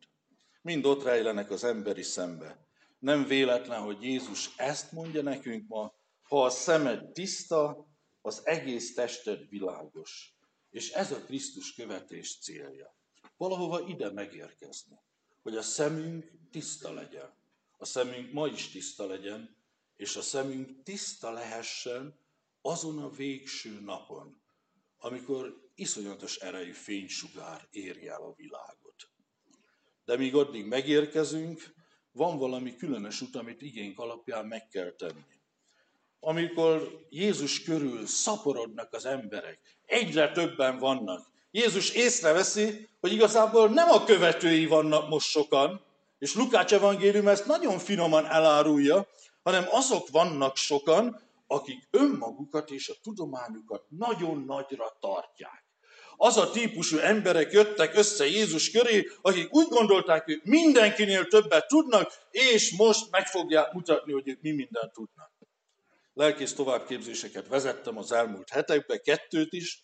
Mind 0.61 0.87
ott 0.87 1.03
rejlenek 1.03 1.51
az 1.51 1.65
emberi 1.65 2.03
szembe. 2.03 2.69
Nem 2.99 3.27
véletlen, 3.27 3.81
hogy 3.81 4.03
Jézus 4.03 4.51
ezt 4.57 4.93
mondja 4.93 5.23
nekünk 5.23 5.69
ma, 5.69 5.93
ha 6.23 6.45
a 6.45 6.51
szemed 6.51 7.13
tiszta, 7.13 7.89
az 8.21 8.47
egész 8.47 8.95
tested 8.95 9.49
világos. 9.49 10.35
És 10.71 10.91
ez 10.91 11.13
a 11.13 11.21
Krisztus 11.21 11.75
követés 11.75 12.39
célja. 12.39 12.97
Valahova 13.37 13.81
ide 13.87 14.11
megérkezni, 14.11 14.99
hogy 15.43 15.57
a 15.57 15.63
szemünk 15.63 16.31
tiszta 16.51 16.93
legyen. 16.93 17.35
A 17.79 17.85
szemünk 17.85 18.33
ma 18.33 18.47
is 18.47 18.69
tiszta 18.69 19.07
legyen, 19.07 19.57
és 19.97 20.17
a 20.17 20.23
szemünk 20.23 20.83
tiszta 20.83 21.31
lehessen 21.31 22.19
azon 22.63 22.99
a 22.99 23.11
végső 23.11 23.81
napon, 23.81 24.43
amikor 24.99 25.71
iszonyatos 25.75 26.37
erejű 26.37 26.73
fénysugár 26.73 27.69
érje 27.71 28.13
el 28.13 28.23
a 28.23 28.35
világot. 28.35 28.90
De 30.11 30.17
míg 30.17 30.35
addig 30.35 30.67
megérkezünk, 30.67 31.75
van 32.13 32.39
valami 32.39 32.77
különös 32.77 33.21
út, 33.21 33.37
amit 33.37 33.63
igénk 33.63 33.99
alapján 33.99 34.47
meg 34.47 34.69
kell 34.69 34.91
tenni 34.91 35.39
amikor 36.21 37.07
Jézus 37.09 37.63
körül 37.63 38.07
szaporodnak 38.07 38.93
az 38.93 39.07
emberek, 39.07 39.59
egyre 39.87 40.33
többen 40.33 40.79
vannak. 40.79 41.27
Jézus 41.51 41.91
észreveszi, 41.91 42.89
hogy 43.01 43.13
igazából 43.13 43.69
nem 43.69 43.91
a 43.91 44.05
követői 44.05 44.67
vannak 44.67 45.09
most 45.09 45.29
sokan, 45.29 45.85
és 46.19 46.35
Lukács 46.35 46.73
evangélium 46.73 47.29
ezt 47.29 47.47
nagyon 47.47 47.79
finoman 47.79 48.27
elárulja, 48.27 49.07
hanem 49.43 49.65
azok 49.71 50.09
vannak 50.09 50.57
sokan, 50.57 51.21
akik 51.47 51.89
önmagukat 51.91 52.71
és 52.71 52.89
a 52.89 52.95
tudományukat 53.03 53.85
nagyon 53.89 54.45
nagyra 54.45 54.97
tartják. 55.01 55.70
Az 56.23 56.37
a 56.37 56.51
típusú 56.51 56.99
emberek 56.99 57.53
jöttek 57.53 57.97
össze 57.97 58.27
Jézus 58.27 58.71
köré, 58.71 59.07
akik 59.23 59.55
úgy 59.55 59.69
gondolták, 59.69 60.25
hogy 60.25 60.41
mindenkinél 60.45 61.27
többet 61.27 61.67
tudnak, 61.67 62.13
és 62.31 62.77
most 62.77 63.11
meg 63.11 63.27
fogják 63.27 63.73
mutatni, 63.73 64.13
hogy 64.13 64.39
mi 64.41 64.51
mindent 64.51 64.93
tudnak 64.93 65.31
lelkész 66.21 66.55
továbbképzéseket 66.55 67.49
vezettem 67.49 67.99
az 67.99 68.13
elmúlt 68.13 68.51
hetekben, 68.51 69.01
kettőt 69.03 69.53
is. 69.53 69.83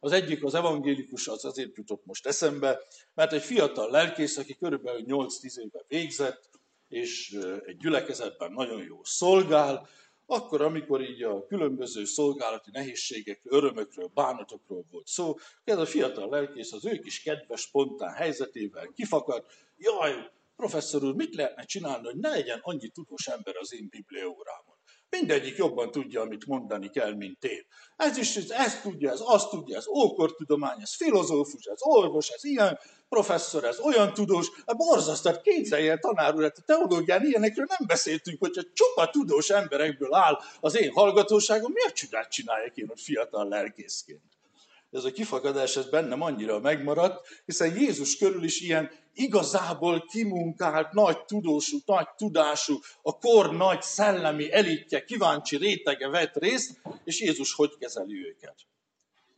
Az 0.00 0.12
egyik 0.12 0.44
az 0.44 0.54
evangélikus, 0.54 1.28
az 1.28 1.44
azért 1.44 1.76
jutott 1.76 2.04
most 2.04 2.26
eszembe, 2.26 2.80
mert 3.14 3.32
egy 3.32 3.42
fiatal 3.42 3.90
lelkész, 3.90 4.36
aki 4.36 4.56
körülbelül 4.56 5.04
8-10 5.06 5.56
éve 5.56 5.84
végzett, 5.88 6.50
és 6.88 7.38
egy 7.66 7.76
gyülekezetben 7.76 8.52
nagyon 8.52 8.82
jó 8.82 9.00
szolgál, 9.04 9.88
akkor, 10.30 10.62
amikor 10.62 11.00
így 11.00 11.22
a 11.22 11.46
különböző 11.46 12.04
szolgálati 12.04 12.70
nehézségekről, 12.72 13.58
örömökről, 13.58 14.10
bánatokról 14.14 14.84
volt 14.90 15.06
szó, 15.06 15.34
ez 15.64 15.78
a 15.78 15.86
fiatal 15.86 16.28
lelkész 16.28 16.72
az 16.72 16.86
ő 16.86 16.98
kis 16.98 17.22
kedves, 17.22 17.60
spontán 17.60 18.12
helyzetével 18.12 18.88
kifakadt, 18.94 19.52
jaj, 19.76 20.30
professzor 20.56 21.04
úr, 21.04 21.14
mit 21.14 21.34
lehetne 21.34 21.64
csinálni, 21.64 22.06
hogy 22.06 22.16
ne 22.16 22.28
legyen 22.28 22.60
annyi 22.62 22.88
tudós 22.88 23.26
ember 23.26 23.56
az 23.56 23.74
én 23.74 23.88
bibliórámon? 23.90 24.76
Mindegyik 25.10 25.56
jobban 25.56 25.90
tudja, 25.90 26.20
amit 26.20 26.46
mondani 26.46 26.90
kell, 26.90 27.14
mint 27.14 27.44
én. 27.44 27.66
Ez 27.96 28.16
is, 28.16 28.36
ez 28.36 28.80
tudja, 28.80 29.10
ez 29.10 29.20
azt 29.22 29.50
tudja, 29.50 29.76
ez 29.76 29.86
ókortudomány, 29.86 30.80
ez 30.80 30.96
filozófus, 30.96 31.64
ez 31.64 31.78
orvos, 31.78 32.28
ez 32.28 32.44
ilyen 32.44 32.78
professzor, 33.08 33.64
ez 33.64 33.78
olyan 33.78 34.12
tudós. 34.12 34.50
A 34.64 34.74
borzasztat 34.74 35.40
képzelje 35.40 35.90
el, 35.90 35.98
tanár 35.98 36.34
úr, 36.34 36.42
hát 36.42 36.58
a 36.58 36.62
teológián 36.66 37.24
ilyenekről 37.24 37.66
nem 37.68 37.86
beszéltünk, 37.86 38.38
hogyha 38.40 38.62
csupa 38.72 39.10
tudós 39.10 39.50
emberekből 39.50 40.14
áll 40.14 40.38
az 40.60 40.80
én 40.80 40.90
hallgatóságom, 40.92 41.72
miért 41.72 41.94
csodát 41.94 42.30
csináljak 42.30 42.76
én 42.76 42.86
ott 42.90 43.00
fiatal 43.00 43.48
lelkészként? 43.48 44.20
ez 44.90 45.04
a 45.04 45.10
kifakadás 45.10 45.76
ez 45.76 45.88
bennem 45.88 46.22
annyira 46.22 46.60
megmaradt, 46.60 47.42
hiszen 47.44 47.76
Jézus 47.76 48.16
körül 48.16 48.44
is 48.44 48.60
ilyen 48.60 48.90
igazából 49.14 50.04
kimunkált, 50.06 50.92
nagy 50.92 51.24
tudósú, 51.24 51.78
nagy 51.86 52.08
tudású, 52.16 52.78
a 53.02 53.18
kor 53.18 53.56
nagy 53.56 53.82
szellemi 53.82 54.52
elitje, 54.52 55.04
kíváncsi 55.04 55.56
rétege 55.56 56.08
vett 56.08 56.36
részt, 56.36 56.80
és 57.04 57.20
Jézus 57.20 57.52
hogy 57.52 57.76
kezeli 57.78 58.26
őket. 58.26 58.54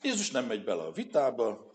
Jézus 0.03 0.31
nem 0.31 0.45
megy 0.45 0.65
bele 0.65 0.83
a 0.83 0.93
vitába, 0.93 1.70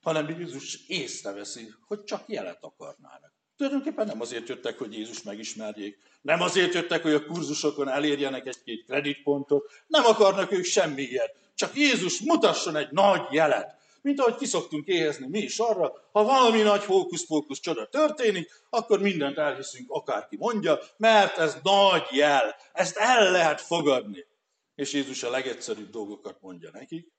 hanem 0.00 0.28
Jézus 0.28 0.78
észreveszi, 0.86 1.74
hogy 1.86 2.04
csak 2.04 2.24
jelet 2.26 2.64
akarnának. 2.64 3.32
Tulajdonképpen 3.56 4.06
nem 4.06 4.20
azért 4.20 4.48
jöttek, 4.48 4.78
hogy 4.78 4.92
Jézus 4.92 5.22
megismerjék, 5.22 5.98
nem 6.20 6.40
azért 6.40 6.74
jöttek, 6.74 7.02
hogy 7.02 7.12
a 7.12 7.24
kurzusokon 7.24 7.88
elérjenek 7.88 8.46
egy-két 8.46 8.84
kreditpontot, 8.84 9.70
nem 9.86 10.04
akarnak 10.04 10.52
ők 10.52 10.64
semmi 10.64 11.02
ilyet. 11.02 11.34
Csak 11.54 11.76
Jézus 11.76 12.20
mutasson 12.20 12.76
egy 12.76 12.90
nagy 12.90 13.22
jelet. 13.30 13.78
Mint 14.02 14.20
ahogy 14.20 14.34
kiszoktunk 14.34 14.86
éhezni 14.86 15.26
mi 15.26 15.38
is 15.38 15.58
arra, 15.58 15.92
ha 16.12 16.24
valami 16.24 16.60
nagy 16.62 16.84
hókusz-pókusz 16.84 17.60
csoda 17.60 17.86
történik, 17.86 18.50
akkor 18.70 19.00
mindent 19.00 19.38
elhiszünk, 19.38 19.90
akárki 19.90 20.36
mondja, 20.36 20.78
mert 20.96 21.38
ez 21.38 21.56
nagy 21.62 22.06
jel, 22.10 22.56
ezt 22.72 22.96
el 22.96 23.30
lehet 23.30 23.60
fogadni. 23.60 24.26
És 24.74 24.92
Jézus 24.92 25.22
a 25.22 25.30
legegyszerűbb 25.30 25.90
dolgokat 25.90 26.40
mondja 26.40 26.70
nekik. 26.72 27.12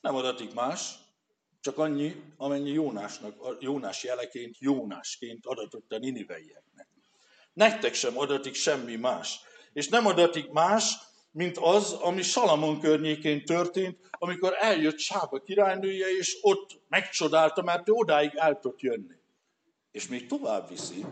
Nem 0.00 0.14
adatik 0.14 0.54
más, 0.54 0.94
csak 1.64 1.78
annyi, 1.78 2.22
amennyi 2.36 2.70
Jónásnak, 2.70 3.56
Jónás 3.60 4.04
jeleként, 4.04 4.58
Jónásként 4.58 5.46
adatott 5.46 5.92
a 5.92 5.98
niniveieknek. 5.98 6.88
Nektek 7.52 7.94
sem 7.94 8.18
adatik 8.18 8.54
semmi 8.54 8.96
más. 8.96 9.40
És 9.72 9.88
nem 9.88 10.06
adatik 10.06 10.50
más, 10.50 10.94
mint 11.30 11.58
az, 11.58 11.92
ami 11.92 12.22
Salamon 12.22 12.80
környékén 12.80 13.44
történt, 13.44 13.98
amikor 14.10 14.54
eljött 14.58 14.98
Sába 14.98 15.40
királynője, 15.40 16.16
és 16.18 16.38
ott 16.40 16.80
megcsodálta, 16.88 17.62
mert 17.62 17.88
ő 17.88 17.92
odáig 17.92 18.30
el 18.34 18.58
tudott 18.58 18.80
jönni. 18.80 19.16
És 19.90 20.08
még 20.08 20.26
tovább 20.26 20.68
viszi, 20.68 21.04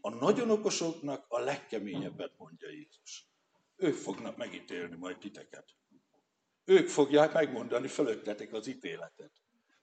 a 0.00 0.10
nagyon 0.10 0.50
okosoknak 0.50 1.24
a 1.28 1.38
legkeményebbet 1.38 2.32
mondja 2.36 2.68
Jézus. 2.68 3.26
Ők 3.76 3.96
fognak 3.96 4.36
megítélni 4.36 4.96
majd 4.96 5.18
titeket. 5.18 5.64
Ők 6.64 6.88
fogják 6.88 7.32
megmondani 7.32 7.88
fölöttetek 7.88 8.52
az 8.52 8.66
ítéletet. 8.66 9.41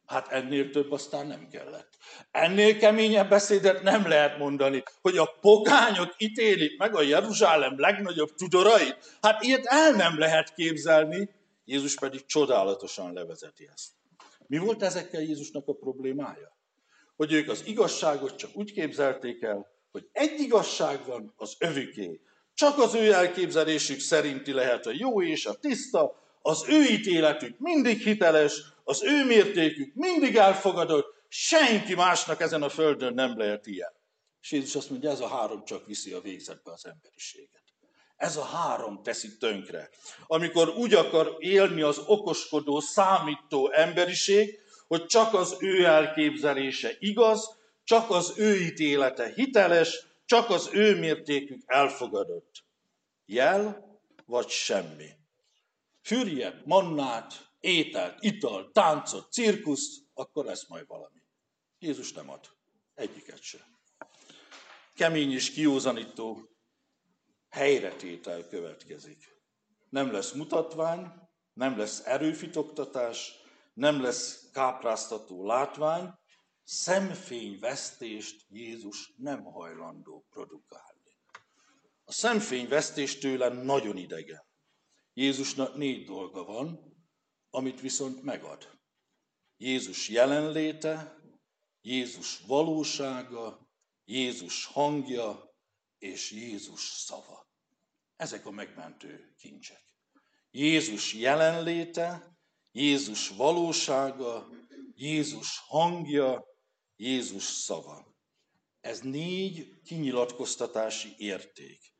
Hát 0.09 0.27
ennél 0.31 0.69
több 0.69 0.91
aztán 0.91 1.27
nem 1.27 1.47
kellett. 1.51 1.97
Ennél 2.31 2.77
keményebb 2.77 3.29
beszédet 3.29 3.83
nem 3.83 4.07
lehet 4.07 4.37
mondani, 4.37 4.83
hogy 5.01 5.17
a 5.17 5.37
pogányok 5.41 6.15
ítélik 6.17 6.77
meg 6.77 6.95
a 6.95 7.01
Jeruzsálem 7.01 7.79
legnagyobb 7.79 8.35
tudorait. 8.35 9.17
Hát 9.21 9.43
ilyet 9.43 9.65
el 9.65 9.91
nem 9.91 10.19
lehet 10.19 10.53
képzelni, 10.53 11.29
Jézus 11.65 11.95
pedig 11.95 12.25
csodálatosan 12.25 13.13
levezeti 13.13 13.69
ezt. 13.73 13.91
Mi 14.47 14.57
volt 14.57 14.83
ezekkel 14.83 15.21
Jézusnak 15.21 15.67
a 15.67 15.73
problémája? 15.73 16.57
Hogy 17.15 17.33
ők 17.33 17.49
az 17.49 17.63
igazságot 17.65 18.35
csak 18.35 18.49
úgy 18.53 18.71
képzelték 18.71 19.41
el, 19.41 19.67
hogy 19.91 20.07
egy 20.11 20.39
igazság 20.39 21.05
van, 21.05 21.33
az 21.35 21.55
övüké. 21.59 22.21
Csak 22.53 22.77
az 22.77 22.93
ő 22.93 23.13
elképzelésük 23.13 23.99
szerinti 23.99 24.51
lehet 24.51 24.85
a 24.85 24.91
jó 24.93 25.21
és 25.21 25.45
a 25.45 25.53
tiszta, 25.53 26.17
az 26.41 26.65
ő 26.67 26.83
ítéletük 26.83 27.59
mindig 27.59 28.01
hiteles, 28.01 28.61
az 28.89 29.03
ő 29.03 29.25
mértékük 29.25 29.93
mindig 29.93 30.36
elfogadott, 30.36 31.05
senki 31.27 31.96
másnak 31.96 32.41
ezen 32.41 32.63
a 32.63 32.69
földön 32.69 33.13
nem 33.13 33.38
lehet 33.38 33.67
ilyen. 33.67 33.91
És 34.41 34.51
Jézus 34.51 34.75
azt 34.75 34.89
mondja, 34.89 35.10
ez 35.10 35.19
a 35.19 35.27
három 35.27 35.65
csak 35.65 35.86
viszi 35.86 36.12
a 36.12 36.22
végzetbe 36.22 36.72
az 36.72 36.86
emberiséget. 36.86 37.63
Ez 38.15 38.38
a 38.38 38.43
három 38.43 39.03
teszi 39.03 39.38
tönkre. 39.38 39.89
Amikor 40.27 40.69
úgy 40.69 40.93
akar 40.93 41.36
élni 41.39 41.81
az 41.81 41.98
okoskodó, 42.05 42.79
számító 42.79 43.72
emberiség, 43.72 44.60
hogy 44.88 45.05
csak 45.05 45.34
az 45.34 45.55
ő 45.60 45.86
elképzelése 45.86 46.96
igaz, 47.00 47.58
csak 47.84 48.10
az 48.10 48.34
ő 48.36 48.55
ítélete 48.55 49.34
hiteles, 49.34 50.05
csak 50.25 50.50
az 50.50 50.69
ő 50.74 51.00
mértékük 51.00 51.62
elfogadott. 51.65 52.65
Jel 53.25 53.88
vagy 54.25 54.50
semmi. 54.50 55.10
Fürjet, 56.01 56.65
mannát, 56.65 57.49
ételt, 57.59 58.17
italt, 58.23 58.73
táncot, 58.73 59.31
cirkuszt, 59.31 60.03
akkor 60.13 60.45
lesz 60.45 60.67
majd 60.67 60.87
valami. 60.87 61.23
Jézus 61.79 62.13
nem 62.13 62.29
ad. 62.29 62.49
Egyiket 62.93 63.41
sem. 63.41 63.77
Kemény 64.93 65.31
és 65.31 65.51
kiózanító 65.51 66.49
helyretétel 67.49 68.47
következik. 68.47 69.37
Nem 69.89 70.11
lesz 70.11 70.31
mutatvány, 70.31 71.11
nem 71.53 71.77
lesz 71.77 72.05
erőfitoktatás, 72.05 73.31
nem 73.73 74.01
lesz 74.01 74.49
kápráztató 74.51 75.45
látvány, 75.45 76.13
szemfényvesztést 76.63 78.45
Jézus 78.49 79.13
nem 79.17 79.43
hajlandó 79.43 80.25
produkálni. 80.29 81.17
A 82.03 82.11
szemfényvesztés 82.11 83.17
tőle 83.17 83.47
nagyon 83.49 83.97
idegen. 83.97 84.47
Jézusnak 85.13 85.75
négy 85.75 86.05
dolga 86.05 86.43
van, 86.43 86.88
amit 87.50 87.82
viszont 87.82 88.24
megad. 88.24 88.79
Jézus 89.58 90.10
jelenléte, 90.10 91.18
Jézus 91.82 92.39
valósága, 92.39 93.68
Jézus 94.06 94.65
hangja 94.65 95.56
és 95.98 96.32
Jézus 96.32 96.82
szava. 96.82 97.48
Ezek 98.15 98.46
a 98.46 98.51
megmentő 98.51 99.34
kincsek. 99.38 99.84
Jézus 100.51 101.13
jelenléte, 101.13 102.38
Jézus 102.72 103.29
valósága, 103.29 104.50
Jézus 104.94 105.60
hangja, 105.68 106.46
Jézus 106.96 107.44
szava. 107.44 108.15
Ez 108.82 109.00
négy 109.00 109.82
kinyilatkoztatási 109.84 111.13
érték. 111.18 111.94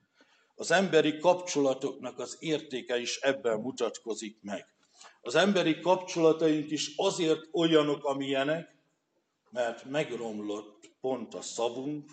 Az 0.56 0.72
emberi 0.72 1.18
kapcsolatoknak 1.18 2.20
az 2.20 2.38
értéke 2.40 2.98
is 2.98 3.18
ebben 3.18 3.60
mutatkozik 3.60 4.42
meg. 4.42 4.66
Az 5.30 5.36
emberi 5.36 5.80
kapcsolataink 5.80 6.72
is 6.72 6.94
azért 6.96 7.40
olyanok, 7.54 8.04
amilyenek, 8.04 8.76
mert 9.50 9.86
megromlott 9.86 10.92
pont 11.02 11.34
a 11.34 11.42
szavunk, 11.42 12.12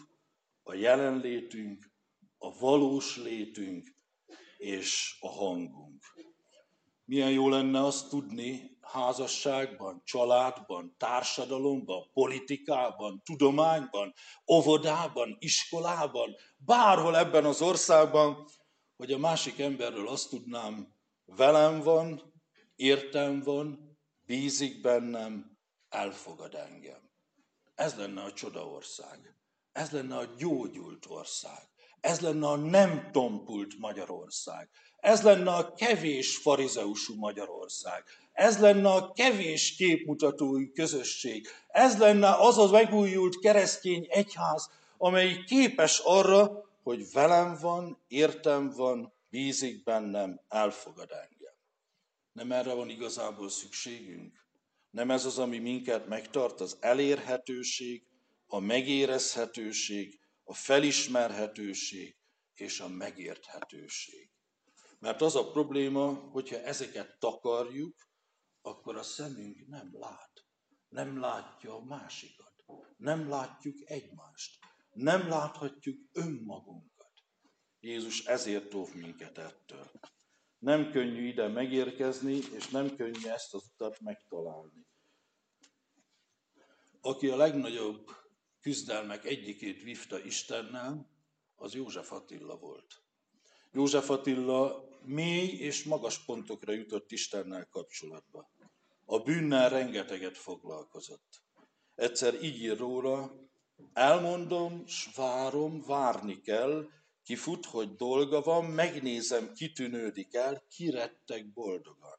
a 0.63 0.75
jelenlétünk, 0.75 1.91
a 2.39 2.59
valós 2.59 3.17
létünk 3.17 3.95
és 4.57 5.17
a 5.21 5.29
hangunk. 5.29 6.05
Milyen 7.05 7.31
jó 7.31 7.49
lenne 7.49 7.85
azt 7.85 8.09
tudni 8.09 8.79
házasságban, 8.81 10.03
családban, 10.05 10.95
társadalomban, 10.99 12.11
politikában, 12.13 13.23
tudományban, 13.25 14.15
óvodában, 14.53 15.37
iskolában, 15.39 16.35
bárhol 16.57 17.17
ebben 17.17 17.45
az 17.45 17.63
országban, 17.63 18.47
hogy 18.97 19.13
a 19.13 19.19
másik 19.19 19.59
emberről 19.59 20.09
azt 20.09 20.29
tudnám, 20.29 20.95
velem 21.25 21.81
van, 21.81 22.35
értem 22.77 23.43
van, 23.43 23.97
bízik 24.27 24.81
bennem, 24.81 25.59
elfogad 25.89 26.55
engem. 26.55 27.11
Ez 27.75 27.95
lenne 27.95 28.23
a 28.23 28.33
csodaország. 28.33 29.35
Ez 29.73 29.91
lenne 29.91 30.17
a 30.17 30.35
gyógyult 30.39 31.07
ország. 31.09 31.69
Ez 32.01 32.21
lenne 32.21 32.47
a 32.47 32.57
nem 32.57 33.11
tompult 33.13 33.79
Magyarország. 33.79 34.69
Ez 34.97 35.23
lenne 35.23 35.51
a 35.51 35.73
kevés 35.73 36.37
farizeusú 36.37 37.15
Magyarország. 37.15 38.05
Ez 38.33 38.59
lenne 38.59 38.89
a 38.89 39.13
kevés 39.13 39.77
képmutatói 39.77 40.73
közösség. 40.73 41.47
Ez 41.69 41.99
lenne 41.99 42.35
az 42.35 42.59
az 42.59 42.71
megújult 42.71 43.39
keresztény 43.39 44.07
egyház, 44.11 44.71
amely 44.99 45.45
képes 45.47 45.99
arra, 45.99 46.65
hogy 46.83 47.13
velem 47.13 47.59
van, 47.61 47.99
értem 48.09 48.71
van, 48.71 49.13
bízik 49.31 49.83
bennem, 49.85 50.41
elfogad 50.49 51.11
engem. 51.11 51.36
Nem 52.37 52.53
erre 52.53 52.73
van 52.73 52.89
igazából 52.89 53.49
szükségünk? 53.49 54.47
Nem 54.91 55.11
ez 55.11 55.25
az, 55.25 55.39
ami 55.39 55.59
minket 55.59 56.07
megtart, 56.07 56.61
az 56.61 56.77
elérhetőség, 56.81 58.07
a 58.47 58.59
megérezhetőség, 58.59 60.21
a 60.45 60.55
felismerhetőség 60.55 62.17
és 62.55 62.81
a 62.81 62.89
megérthetőség. 62.89 64.31
Mert 64.99 65.21
az 65.21 65.37
a 65.37 65.51
probléma, 65.51 66.13
hogyha 66.13 66.57
ezeket 66.57 67.19
takarjuk, 67.19 68.11
akkor 68.63 68.97
a 68.97 69.03
szemünk 69.03 69.67
nem 69.67 69.91
lát. 69.93 70.45
Nem 70.89 71.21
látja 71.21 71.75
a 71.75 71.85
másikat. 71.85 72.65
Nem 72.97 73.29
látjuk 73.29 73.91
egymást. 73.91 74.59
Nem 74.93 75.29
láthatjuk 75.29 75.99
önmagunkat. 76.13 77.13
Jézus 77.81 78.25
ezért 78.25 78.75
óv 78.75 78.95
minket 78.95 79.39
ettől. 79.39 79.91
Nem 80.59 80.91
könnyű 80.91 81.27
ide 81.27 81.49
megérkezni, 81.49 82.39
és 82.55 82.69
nem 82.69 82.97
könnyű 82.97 83.27
ezt 83.27 83.55
az 83.55 83.71
utat 83.75 84.01
megtalálni. 84.01 84.87
Aki 87.01 87.29
a 87.29 87.37
legnagyobb 87.37 88.11
küzdelmek 88.61 89.25
egyikét 89.25 89.83
vívta 89.83 90.19
Istennel, 90.19 91.11
az 91.57 91.75
József 91.75 92.13
Attila 92.13 92.57
volt. 92.57 93.03
József 93.73 94.11
Attila 94.11 94.89
mély 95.05 95.49
és 95.49 95.85
magas 95.85 96.25
pontokra 96.25 96.73
jutott 96.73 97.13
Istennel 97.13 97.67
kapcsolatba. 97.69 98.51
A 99.05 99.19
bűnnel 99.19 99.69
rengeteget 99.69 100.39
foglalkozott. 100.39 101.43
Egyszer 101.95 102.43
így 102.43 102.63
ír 102.63 102.77
róla, 102.77 103.33
elmondom, 103.93 104.87
s 104.87 105.09
várom, 105.15 105.81
várni 105.81 106.41
kell, 106.41 106.89
kifut, 107.27 107.67
hogy 107.67 107.97
dolga 107.97 108.41
van, 108.41 108.65
megnézem, 108.65 109.53
kitűnődik 109.53 110.35
el, 110.35 110.67
kirettek 110.69 111.53
boldogan. 111.53 112.19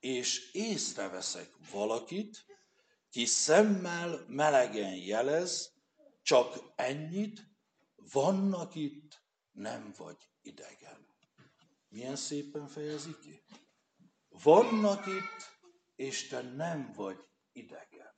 És 0.00 0.52
észreveszek 0.52 1.50
valakit, 1.72 2.46
ki 3.10 3.24
szemmel 3.24 4.24
melegen 4.28 4.94
jelez, 4.94 5.72
csak 6.22 6.72
ennyit, 6.76 7.48
vannak 8.12 8.74
itt, 8.74 9.22
nem 9.52 9.94
vagy 9.96 10.16
idegen. 10.42 11.06
Milyen 11.88 12.16
szépen 12.16 12.66
fejezi 12.66 13.16
ki? 13.22 13.42
Vannak 14.28 15.06
itt, 15.06 15.58
és 15.96 16.26
te 16.28 16.42
nem 16.42 16.92
vagy 16.96 17.18
idegen. 17.52 18.14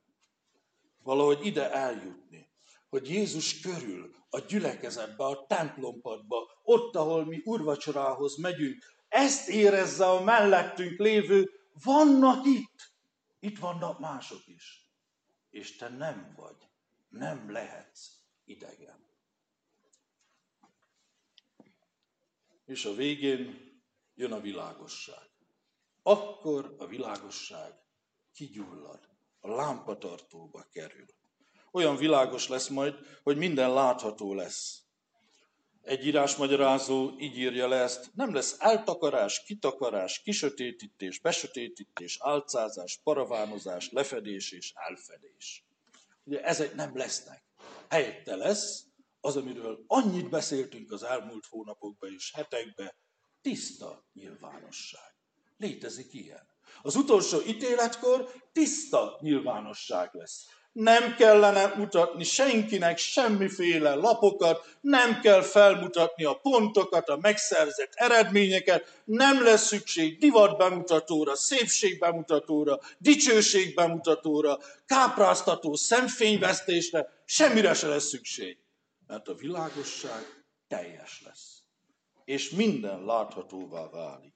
Valahogy 1.02 1.46
ide 1.46 1.72
eljutni, 1.72 2.51
hogy 2.92 3.08
Jézus 3.08 3.60
körül, 3.60 4.14
a 4.30 4.38
gyülekezetbe, 4.38 5.24
a 5.24 5.46
templompadba, 5.46 6.60
ott, 6.62 6.96
ahol 6.96 7.24
mi 7.24 7.42
urvacsorához 7.44 8.36
megyünk, 8.36 8.84
ezt 9.08 9.48
érezze 9.48 10.08
a 10.08 10.22
mellettünk 10.22 10.98
lévő, 10.98 11.50
vannak 11.84 12.46
itt, 12.46 12.92
itt 13.40 13.58
vannak 13.58 13.98
mások 13.98 14.46
is, 14.46 14.90
és 15.50 15.76
te 15.76 15.88
nem 15.88 16.32
vagy, 16.36 16.56
nem 17.08 17.50
lehetsz 17.50 18.08
idegen. 18.44 19.06
És 22.64 22.84
a 22.84 22.94
végén 22.94 23.72
jön 24.14 24.32
a 24.32 24.40
világosság. 24.40 25.30
Akkor 26.02 26.74
a 26.78 26.86
világosság 26.86 27.72
kigyullad, 28.32 29.08
a 29.40 29.48
lámpatartóba 29.48 30.66
kerül. 30.72 31.20
Olyan 31.72 31.96
világos 31.96 32.48
lesz 32.48 32.68
majd, 32.68 32.94
hogy 33.22 33.36
minden 33.36 33.72
látható 33.72 34.34
lesz. 34.34 34.82
Egy 35.82 36.06
írásmagyarázó 36.06 37.10
így 37.18 37.38
írja 37.38 37.68
le 37.68 37.76
ezt, 37.76 38.10
nem 38.14 38.34
lesz 38.34 38.56
eltakarás, 38.58 39.42
kitakarás, 39.42 40.22
kisötétítés, 40.22 41.18
besötétítés, 41.18 42.18
álcázás, 42.20 43.00
paravánozás, 43.02 43.90
lefedés 43.90 44.52
és 44.52 44.72
elfedés. 44.74 45.64
Ugye 46.24 46.42
ezek 46.42 46.74
nem 46.74 46.96
lesznek. 46.96 47.42
Helyette 47.88 48.36
lesz 48.36 48.84
az, 49.20 49.36
amiről 49.36 49.84
annyit 49.86 50.28
beszéltünk 50.28 50.92
az 50.92 51.02
elmúlt 51.02 51.46
hónapokban 51.46 52.12
és 52.12 52.32
hetekben, 52.34 52.94
tiszta 53.40 54.04
nyilvánosság. 54.12 55.14
Létezik 55.58 56.12
ilyen. 56.12 56.46
Az 56.82 56.96
utolsó 56.96 57.40
ítéletkor 57.46 58.32
tiszta 58.52 59.18
nyilvánosság 59.20 60.10
lesz. 60.12 60.46
Nem 60.72 61.14
kellene 61.14 61.74
mutatni 61.76 62.24
senkinek 62.24 62.98
semmiféle 62.98 63.94
lapokat, 63.94 64.76
nem 64.80 65.20
kell 65.20 65.42
felmutatni 65.42 66.24
a 66.24 66.34
pontokat, 66.34 67.08
a 67.08 67.16
megszerzett 67.16 67.92
eredményeket, 67.94 69.02
nem 69.04 69.42
lesz 69.42 69.66
szükség 69.66 70.18
divatbemutatóra, 70.18 71.36
szépségbemutatóra, 71.36 72.80
dicsőségbemutatóra, 72.98 74.58
kápráztató 74.86 75.74
szemfényvesztésre, 75.74 77.22
semmire 77.24 77.74
se 77.74 77.88
lesz 77.88 78.08
szükség. 78.08 78.56
mert 79.06 79.28
a 79.28 79.34
világosság 79.34 80.44
teljes 80.68 81.22
lesz, 81.24 81.62
és 82.24 82.50
minden 82.50 83.04
láthatóvá 83.04 83.90
válik. 83.90 84.34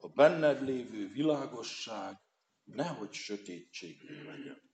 A 0.00 0.08
benned 0.08 0.64
lévő 0.64 1.08
világosság 1.12 2.16
nehogy 2.64 3.12
sötétségé 3.12 4.22
legyen. 4.26 4.67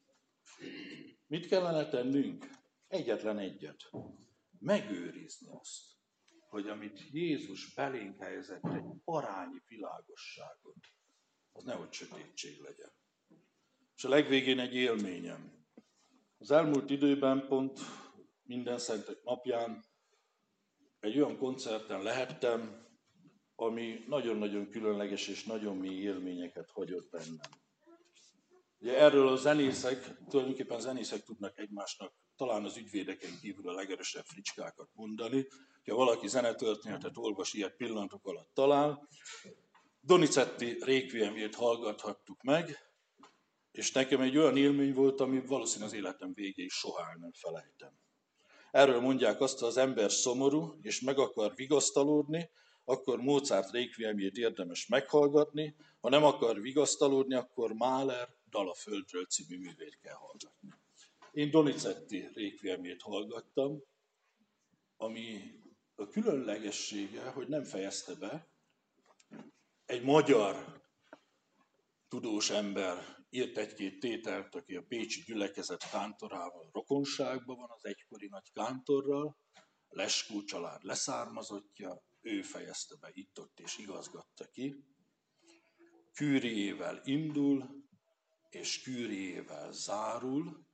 Mit 1.27 1.47
kellene 1.47 1.89
tennünk? 1.89 2.51
Egyetlen 2.89 3.39
egyet. 3.39 3.91
Megőrizni 4.59 5.49
azt, 5.61 5.95
hogy 6.49 6.69
amit 6.69 7.01
Jézus 7.11 7.75
belénk 7.75 8.23
helyezett, 8.23 8.65
egy 8.65 8.85
parányi 9.05 9.63
világosságot, 9.67 10.77
az 11.53 11.65
nehogy 11.65 11.93
sötétség 11.93 12.61
legyen. 12.61 12.93
És 13.97 14.05
a 14.05 14.09
legvégén 14.09 14.59
egy 14.59 14.75
élményem. 14.75 15.67
Az 16.39 16.51
elmúlt 16.51 16.91
időben 16.91 17.47
pont 17.47 17.81
minden 18.43 18.79
szentek 18.79 19.23
napján 19.23 19.85
egy 21.01 21.17
olyan 21.17 21.39
koncerten 21.39 22.03
lehettem, 22.03 22.87
ami 23.55 24.05
nagyon-nagyon 24.09 24.69
különleges 24.69 25.29
és 25.29 25.45
nagyon 25.45 25.77
mély 25.77 26.01
élményeket 26.01 26.71
hagyott 26.71 27.11
bennem. 27.11 27.64
Ugye 28.85 28.99
erről 28.99 29.29
a 29.29 29.37
zenészek, 29.37 30.11
tulajdonképpen 30.29 30.77
a 30.77 30.81
zenészek 30.81 31.23
tudnak 31.23 31.59
egymásnak 31.59 32.13
talán 32.37 32.65
az 32.65 32.77
ügyvédeken 32.77 33.39
kívül 33.41 33.69
a 33.69 33.73
legerősebb 33.73 34.25
fricskákat 34.25 34.89
mondani. 34.93 35.47
Ha 35.85 35.95
valaki 35.95 36.29
zenetörténetet 36.29 37.17
olvas, 37.17 37.53
ilyet 37.53 37.77
pillanatok 37.77 38.27
alatt 38.27 38.51
talál. 38.55 39.09
Donizetti 40.01 40.77
Requiemjét 40.81 41.55
hallgathattuk 41.55 42.43
meg, 42.43 42.79
és 43.73 43.93
nekem 43.93 44.21
egy 44.21 44.37
olyan 44.37 44.57
élmény 44.57 44.95
volt, 44.95 45.21
ami 45.21 45.47
valószínűleg 45.47 45.93
az 45.93 45.99
életem 45.99 46.33
végéig 46.35 46.71
soha 46.71 47.17
nem 47.21 47.33
felejtem. 47.33 47.93
Erről 48.71 49.01
mondják 49.01 49.41
azt, 49.41 49.59
ha 49.59 49.67
az 49.67 49.77
ember 49.77 50.13
szomorú, 50.13 50.79
és 50.81 51.01
meg 51.01 51.19
akar 51.19 51.55
vigasztalódni, 51.55 52.51
akkor 52.85 53.19
Mozart 53.19 53.71
Requiemjét 53.71 54.37
érdemes 54.37 54.87
meghallgatni, 54.87 55.77
ha 56.01 56.09
nem 56.09 56.25
akar 56.25 56.61
vigasztalódni, 56.61 57.35
akkor 57.35 57.73
Mahler 57.73 58.29
Dal 58.55 58.69
a 58.69 58.75
Földről 58.75 59.27
című 59.27 59.59
művét 59.59 59.99
kell 60.01 60.15
hallgatni. 60.15 60.69
Én 61.33 61.51
Donizetti 61.51 62.29
Requiemjét 62.35 63.03
hallgattam, 63.03 63.83
ami 64.97 65.61
a 65.95 66.09
különlegessége, 66.09 67.31
hogy 67.31 67.49
nem 67.49 67.65
fejezte 67.65 68.15
be, 68.15 68.49
egy 69.85 70.03
magyar 70.03 70.83
tudós 72.09 72.51
ember 72.51 73.27
írt 73.31 73.59
egy-két 73.59 74.01
tételt, 74.01 74.55
aki 74.55 74.77
a 74.77 74.85
Pécsi 74.89 75.23
gyülekezet 75.23 75.91
kántorával 75.91 76.71
rokonságban 76.73 77.57
van, 77.57 77.71
az 77.71 77.85
egykori 77.85 78.29
nagy 78.29 78.53
kántorral, 78.53 79.37
Leskó 79.89 80.43
család 80.43 80.85
leszármazottja, 80.85 82.03
ő 82.21 82.43
fejezte 82.43 82.97
be 83.01 83.11
itt-ott 83.13 83.59
és 83.61 83.79
igazgatta 83.79 84.49
ki. 84.49 84.85
Kűriével 86.13 87.01
indul, 87.05 87.84
és 88.55 88.83
kűriével 88.83 89.73
zárul, 89.73 90.67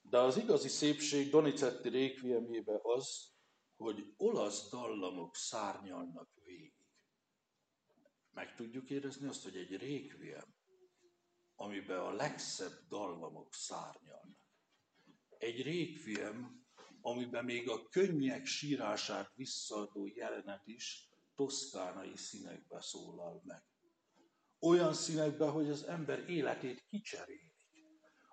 de 0.00 0.18
az 0.18 0.36
igazi 0.36 0.68
szépség 0.68 1.30
Donizetti 1.30 1.88
rékviemjébe 1.88 2.80
az, 2.82 3.32
hogy 3.76 4.14
olasz 4.16 4.70
dallamok 4.70 5.36
szárnyalnak 5.36 6.30
végig. 6.44 6.74
Meg 8.30 8.54
tudjuk 8.54 8.90
érezni 8.90 9.26
azt, 9.26 9.42
hogy 9.42 9.56
egy 9.56 9.76
rékviem, 9.76 10.54
amiben 11.54 11.98
a 11.98 12.12
legszebb 12.12 12.86
dallamok 12.88 13.54
szárnyalnak. 13.54 14.46
Egy 15.38 15.62
rékviem, 15.62 16.66
amiben 17.00 17.44
még 17.44 17.68
a 17.68 17.88
könnyek 17.88 18.46
sírását 18.46 19.32
visszaadó 19.34 20.06
jelenet 20.06 20.66
is 20.66 21.08
toszkánai 21.34 22.16
színekbe 22.16 22.80
szólal 22.80 23.42
meg. 23.44 23.71
Olyan 24.64 24.94
színekbe, 24.94 25.46
hogy 25.46 25.70
az 25.70 25.84
ember 25.84 26.30
életét 26.30 26.84
kicserélik. 26.88 27.50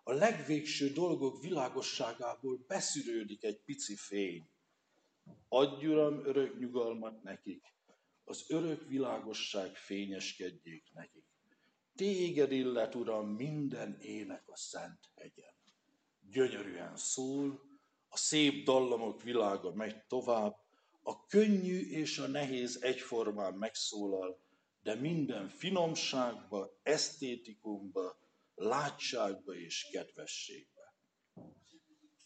A 0.03 0.13
legvégső 0.13 0.89
dolgok 0.89 1.41
világosságából 1.41 2.65
beszűrődik 2.67 3.43
egy 3.43 3.61
pici 3.63 3.95
fény. 3.95 4.49
Adj, 5.47 5.85
Uram, 5.85 6.25
örök 6.25 6.59
nyugalmat 6.59 7.23
nekik, 7.23 7.63
az 8.23 8.43
örök 8.47 8.87
világosság 8.87 9.75
fényeskedjék 9.75 10.83
nekik. 10.93 11.25
Téged 11.95 12.51
illet, 12.51 12.95
Uram, 12.95 13.27
minden 13.27 13.97
ének 14.01 14.43
a 14.49 14.57
szent 14.57 14.99
hegyen. 15.15 15.53
Gyönyörűen 16.31 16.97
szól, 16.97 17.61
a 18.07 18.17
szép 18.17 18.65
dallamok 18.65 19.21
világa 19.21 19.73
megy 19.73 20.05
tovább, 20.07 20.55
a 21.01 21.25
könnyű 21.25 21.89
és 21.89 22.17
a 22.17 22.27
nehéz 22.27 22.81
egyformán 22.81 23.53
megszólal, 23.53 24.47
de 24.89 24.95
minden 24.95 25.49
finomságba, 25.49 26.79
esztétikumba, 26.83 28.17
látságba 28.55 29.55
és 29.55 29.87
kedvességbe. 29.91 30.95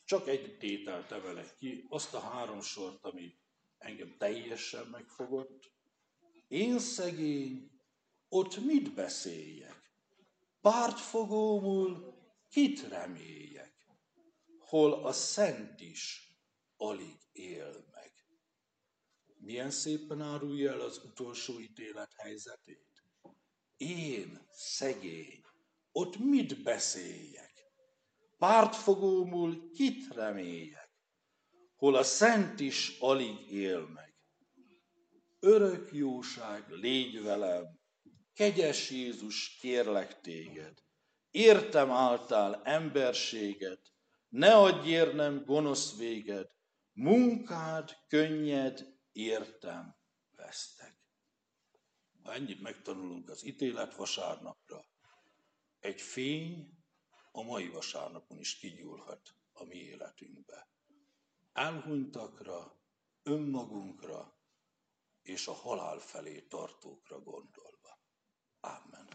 Csak 0.06 0.28
egy 0.28 0.58
tételt 0.58 1.12
emelek 1.12 1.56
ki, 1.58 1.86
azt 1.90 2.14
a 2.14 2.20
három 2.20 2.62
sort, 2.62 3.06
ami 3.06 3.36
engem 3.78 4.16
teljesen 4.18 4.88
megfogott. 4.88 5.72
Én 6.48 6.80
szegény, 6.80 7.72
ott 8.30 8.58
mit 8.58 8.94
beszéljek? 8.94 9.94
Pártfogómul 10.62 12.16
kit 12.50 12.88
reméljek? 12.88 13.88
Hol 14.58 14.94
a 14.94 15.12
szent 15.12 15.82
is 15.82 16.32
alig 16.78 17.18
él. 17.32 17.93
Milyen 19.46 19.72
szépen 19.72 20.22
árulja 20.22 20.72
el 20.72 20.80
az 20.80 21.02
utolsó 21.04 21.60
ítélet 21.60 22.14
helyzetét? 22.18 23.04
Én, 23.78 24.48
szegény, 24.52 25.42
ott 25.92 26.18
mit 26.18 26.64
beszéljek? 26.64 27.52
Pártfogómul 28.38 29.72
kit 29.72 30.14
reméljek? 30.14 30.90
Hol 31.76 31.96
a 31.96 32.04
szent 32.04 32.60
is 32.60 32.98
alig 33.00 33.52
él 33.52 33.88
meg. 33.88 34.14
Örök 35.40 35.94
jóság, 35.94 36.70
légy 36.70 37.24
velem, 37.24 37.80
kegyes 38.34 38.90
Jézus, 38.92 39.58
kérlek 39.60 40.22
téged. 40.22 40.74
Értem 41.32 41.92
által 41.92 42.62
emberséget, 42.64 43.82
ne 44.30 44.56
adj 44.56 44.90
érnem 44.90 45.44
gonosz 45.46 45.98
véged, 45.98 46.48
munkád 46.94 47.92
könnyed, 48.08 48.93
értem, 49.14 49.96
vesztek. 50.36 50.96
Ha 52.24 52.34
ennyit 52.34 52.62
megtanulunk 52.62 53.30
az 53.30 53.46
ítélet 53.46 53.96
vasárnapra, 53.96 54.86
egy 55.80 56.02
fény 56.02 56.84
a 57.32 57.44
mai 57.44 57.70
vasárnapon 57.70 58.40
is 58.40 58.58
kigyúlhat 58.58 59.36
a 59.54 59.64
mi 59.64 59.76
életünkbe. 59.76 60.68
Elhunytakra, 61.54 62.80
önmagunkra 63.24 64.38
és 65.22 65.48
a 65.48 65.54
halál 65.54 66.00
felé 66.00 66.42
tartókra 66.42 67.20
gondolva. 67.20 68.00
Amen. 68.60 69.08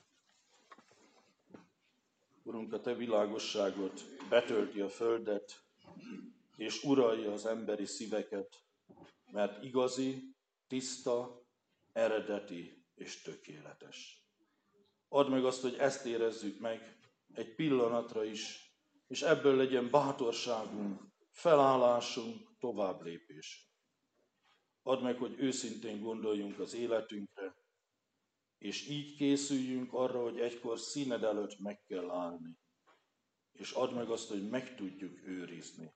Urunk, 2.42 2.72
a 2.72 2.80
Te 2.80 2.94
világosságot 2.94 4.28
betölti 4.28 4.80
a 4.80 4.88
földet, 4.88 5.62
és 6.56 6.82
uralja 6.82 7.32
az 7.32 7.46
emberi 7.46 7.86
szíveket, 7.86 8.62
mert 9.30 9.62
igazi, 9.62 10.36
tiszta, 10.66 11.46
eredeti 11.92 12.86
és 12.94 13.22
tökéletes. 13.22 14.26
Add 15.08 15.30
meg 15.30 15.44
azt, 15.44 15.62
hogy 15.62 15.74
ezt 15.74 16.06
érezzük 16.06 16.60
meg 16.60 16.98
egy 17.32 17.54
pillanatra 17.54 18.24
is, 18.24 18.72
és 19.06 19.22
ebből 19.22 19.56
legyen 19.56 19.90
bátorságunk, 19.90 21.02
felállásunk, 21.30 22.58
tovább 22.58 23.02
lépés. 23.02 23.72
Add 24.82 25.02
meg, 25.02 25.18
hogy 25.18 25.34
őszintén 25.38 26.00
gondoljunk 26.00 26.58
az 26.58 26.74
életünkre, 26.74 27.54
és 28.58 28.88
így 28.88 29.16
készüljünk 29.16 29.92
arra, 29.92 30.22
hogy 30.22 30.40
egykor 30.40 30.78
színed 30.78 31.22
előtt 31.22 31.58
meg 31.58 31.82
kell 31.82 32.10
állni. 32.10 32.58
És 33.52 33.70
add 33.70 33.94
meg 33.94 34.10
azt, 34.10 34.28
hogy 34.28 34.48
meg 34.48 34.76
tudjuk 34.76 35.26
őrizni 35.26 35.94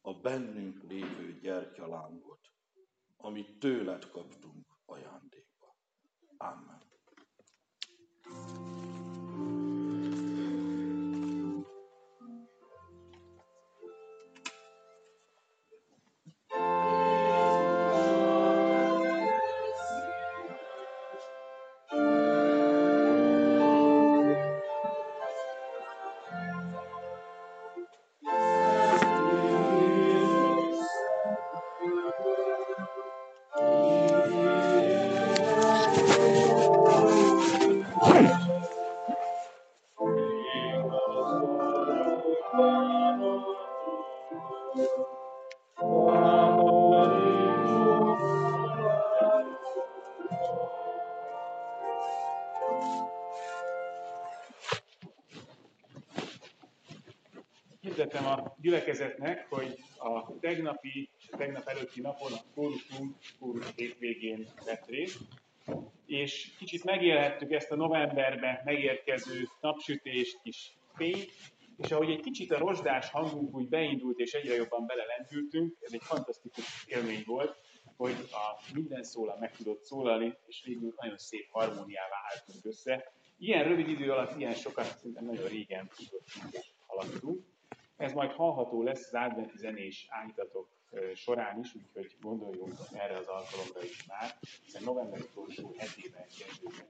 a 0.00 0.20
bennünk 0.20 0.82
lévő 0.82 1.38
gyertyalángot, 1.38 2.40
amit 3.18 3.58
tőled 3.58 4.10
kaptunk 4.10 4.66
ajándékba. 4.84 5.76
Amen. 6.36 6.87
Hirdetem 57.98 58.26
a 58.26 58.54
gyülekezetnek, 58.60 59.46
hogy 59.48 59.78
a 59.98 60.38
tegnapi 60.40 61.10
és 61.18 61.28
a 61.30 61.36
tegnap 61.36 61.68
előtti 61.68 62.00
napon 62.00 62.32
a 62.32 62.40
kórusunk 62.54 63.16
kórus 63.38 63.66
hétvégén 63.76 64.46
vett 64.64 64.86
részt, 64.86 65.18
és 66.06 66.50
kicsit 66.58 66.84
megélhettük 66.84 67.52
ezt 67.52 67.70
a 67.70 67.76
novemberben 67.76 68.60
megérkező 68.64 69.48
napsütést, 69.60 70.40
kis 70.42 70.76
fényt, 70.94 71.30
és 71.76 71.90
ahogy 71.90 72.10
egy 72.10 72.20
kicsit 72.20 72.52
a 72.52 72.58
rozsdás 72.58 73.10
hangunk 73.10 73.54
úgy 73.54 73.68
beindult, 73.68 74.18
és 74.18 74.32
egyre 74.32 74.54
jobban 74.54 74.86
belelendültünk, 74.86 75.76
ez 75.80 75.92
egy 75.92 76.02
fantasztikus 76.02 76.84
élmény 76.86 77.22
volt, 77.26 77.56
hogy 77.96 78.16
a 78.30 78.74
minden 78.74 79.02
szóla 79.02 79.36
meg 79.40 79.56
tudott 79.56 79.82
szólalni, 79.84 80.34
és 80.46 80.62
végül 80.64 80.94
nagyon 80.96 81.18
szép 81.18 81.48
harmóniává 81.50 82.16
álltunk 82.34 82.64
össze. 82.64 83.12
Ilyen 83.38 83.64
rövid 83.64 83.88
idő 83.88 84.10
alatt 84.10 84.38
ilyen 84.38 84.54
sokat 84.54 84.98
szinte 84.98 85.20
nagyon 85.20 85.48
régen 85.48 85.90
tudottunk 85.96 86.54
és. 86.54 87.56
Ez 87.98 88.12
majd 88.12 88.30
hallható 88.30 88.82
lesz 88.82 89.06
az 89.06 89.14
adventi 89.14 89.58
zenés 89.58 90.06
állítatok 90.10 90.68
során 91.14 91.58
is, 91.58 91.74
úgyhogy 91.74 92.16
gondoljunk 92.20 92.74
erre 92.92 93.16
az 93.16 93.26
alkalomra 93.26 93.82
is 93.82 94.06
már, 94.06 94.34
hiszen 94.64 94.82
november 94.82 95.20
utolsó 95.20 95.74
hetében 95.78 96.24
kezdődik. 96.38 96.84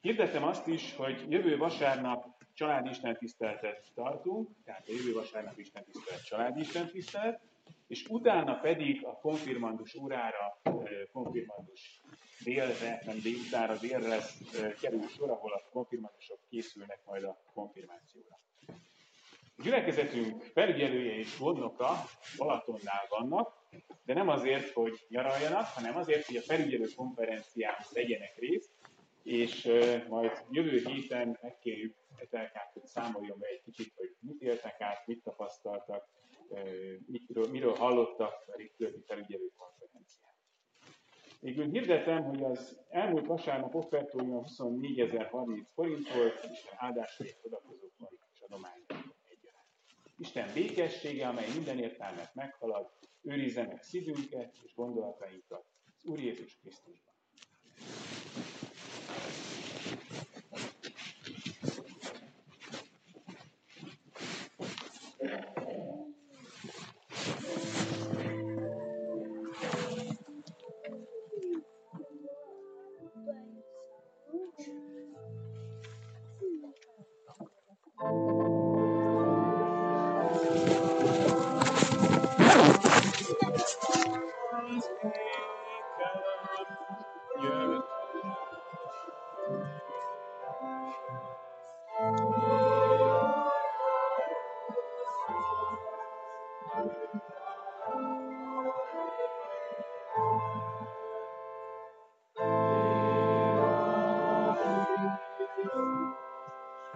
Hirdetem 0.00 0.44
azt 0.44 0.66
is, 0.66 0.96
hogy 0.96 1.26
jövő 1.30 1.56
vasárnap 1.56 2.26
családi 2.54 3.16
tiszteletet 3.18 3.90
tartunk, 3.94 4.48
tehát 4.64 4.88
a 4.88 4.92
jövő 4.92 5.12
vasárnap 5.12 5.54
tisztelet 5.54 6.24
családi 6.24 6.66
tisztelet, 6.92 7.40
és 7.86 8.06
utána 8.08 8.60
pedig 8.60 9.04
a 9.04 9.18
konfirmandus 9.18 9.94
órára, 9.94 10.60
konfirmandus 11.12 12.00
délre, 12.44 13.02
nem 13.04 13.18
délutára, 13.22 13.76
délre 13.78 14.08
lesz, 14.08 14.38
kerül 14.80 15.08
sor, 15.08 15.30
ahol 15.30 15.52
a 15.52 15.68
konfirmandusok 15.70 16.38
készülnek 16.48 17.00
majd 17.04 17.24
a 17.24 17.42
konfirmációra. 17.54 18.40
Gyülekezetünk 19.62 20.42
felügyelője 20.42 21.14
és 21.16 21.38
gondnoka 21.38 21.94
Balatonnál 22.36 23.06
vannak, 23.08 23.54
de 24.04 24.14
nem 24.14 24.28
azért, 24.28 24.70
hogy 24.70 25.06
nyaraljanak, 25.08 25.66
hanem 25.66 25.96
azért, 25.96 26.26
hogy 26.26 26.36
a 26.36 26.40
felügyelő 26.40 26.86
konferencián 26.96 27.74
vegyenek 27.94 28.38
részt, 28.38 28.70
és 29.22 29.70
majd 30.08 30.44
jövő 30.50 30.82
héten 30.86 31.38
megkérjük 31.42 31.94
Etelkát, 32.16 32.72
hogy 32.72 32.84
számoljon 32.84 33.38
be 33.38 33.46
egy 33.46 33.62
kicsit, 33.62 33.92
hogy 33.96 34.16
mit 34.20 34.40
éltek 34.40 34.80
át, 34.80 35.06
mit 35.06 35.22
tapasztaltak, 35.22 36.08
miről, 37.06 37.50
miről 37.50 37.74
hallottak 37.74 38.44
a 38.46 38.56
Richtőri 38.56 39.02
felügyelő 39.06 39.50
konferencián. 39.56 40.32
Végül 41.40 41.70
hirdetem, 41.70 42.24
hogy 42.24 42.42
az 42.42 42.78
elmúlt 42.88 43.26
vasárnap 43.26 43.74
offertója 43.74 44.42
24.030 44.42 45.64
forint 45.74 46.12
volt, 46.14 46.48
és 46.52 46.66
áldásait 46.76 47.38
odakozóknak 47.42 48.12
és 48.34 48.40
adományoknak 48.40 48.80
egyaránt. 48.88 49.11
Isten 50.22 50.52
békessége, 50.54 51.28
amely 51.28 51.48
minden 51.54 51.78
értelmet 51.78 52.34
meghalad, 52.34 52.90
őrizze 53.22 53.62
meg 53.62 53.82
szívünket 53.82 54.54
és 54.64 54.74
gondolatainkat 54.74 55.64
az 55.96 56.04
Úr 56.04 56.18
Jézus 56.18 56.58
Krisztusban. 56.60 57.14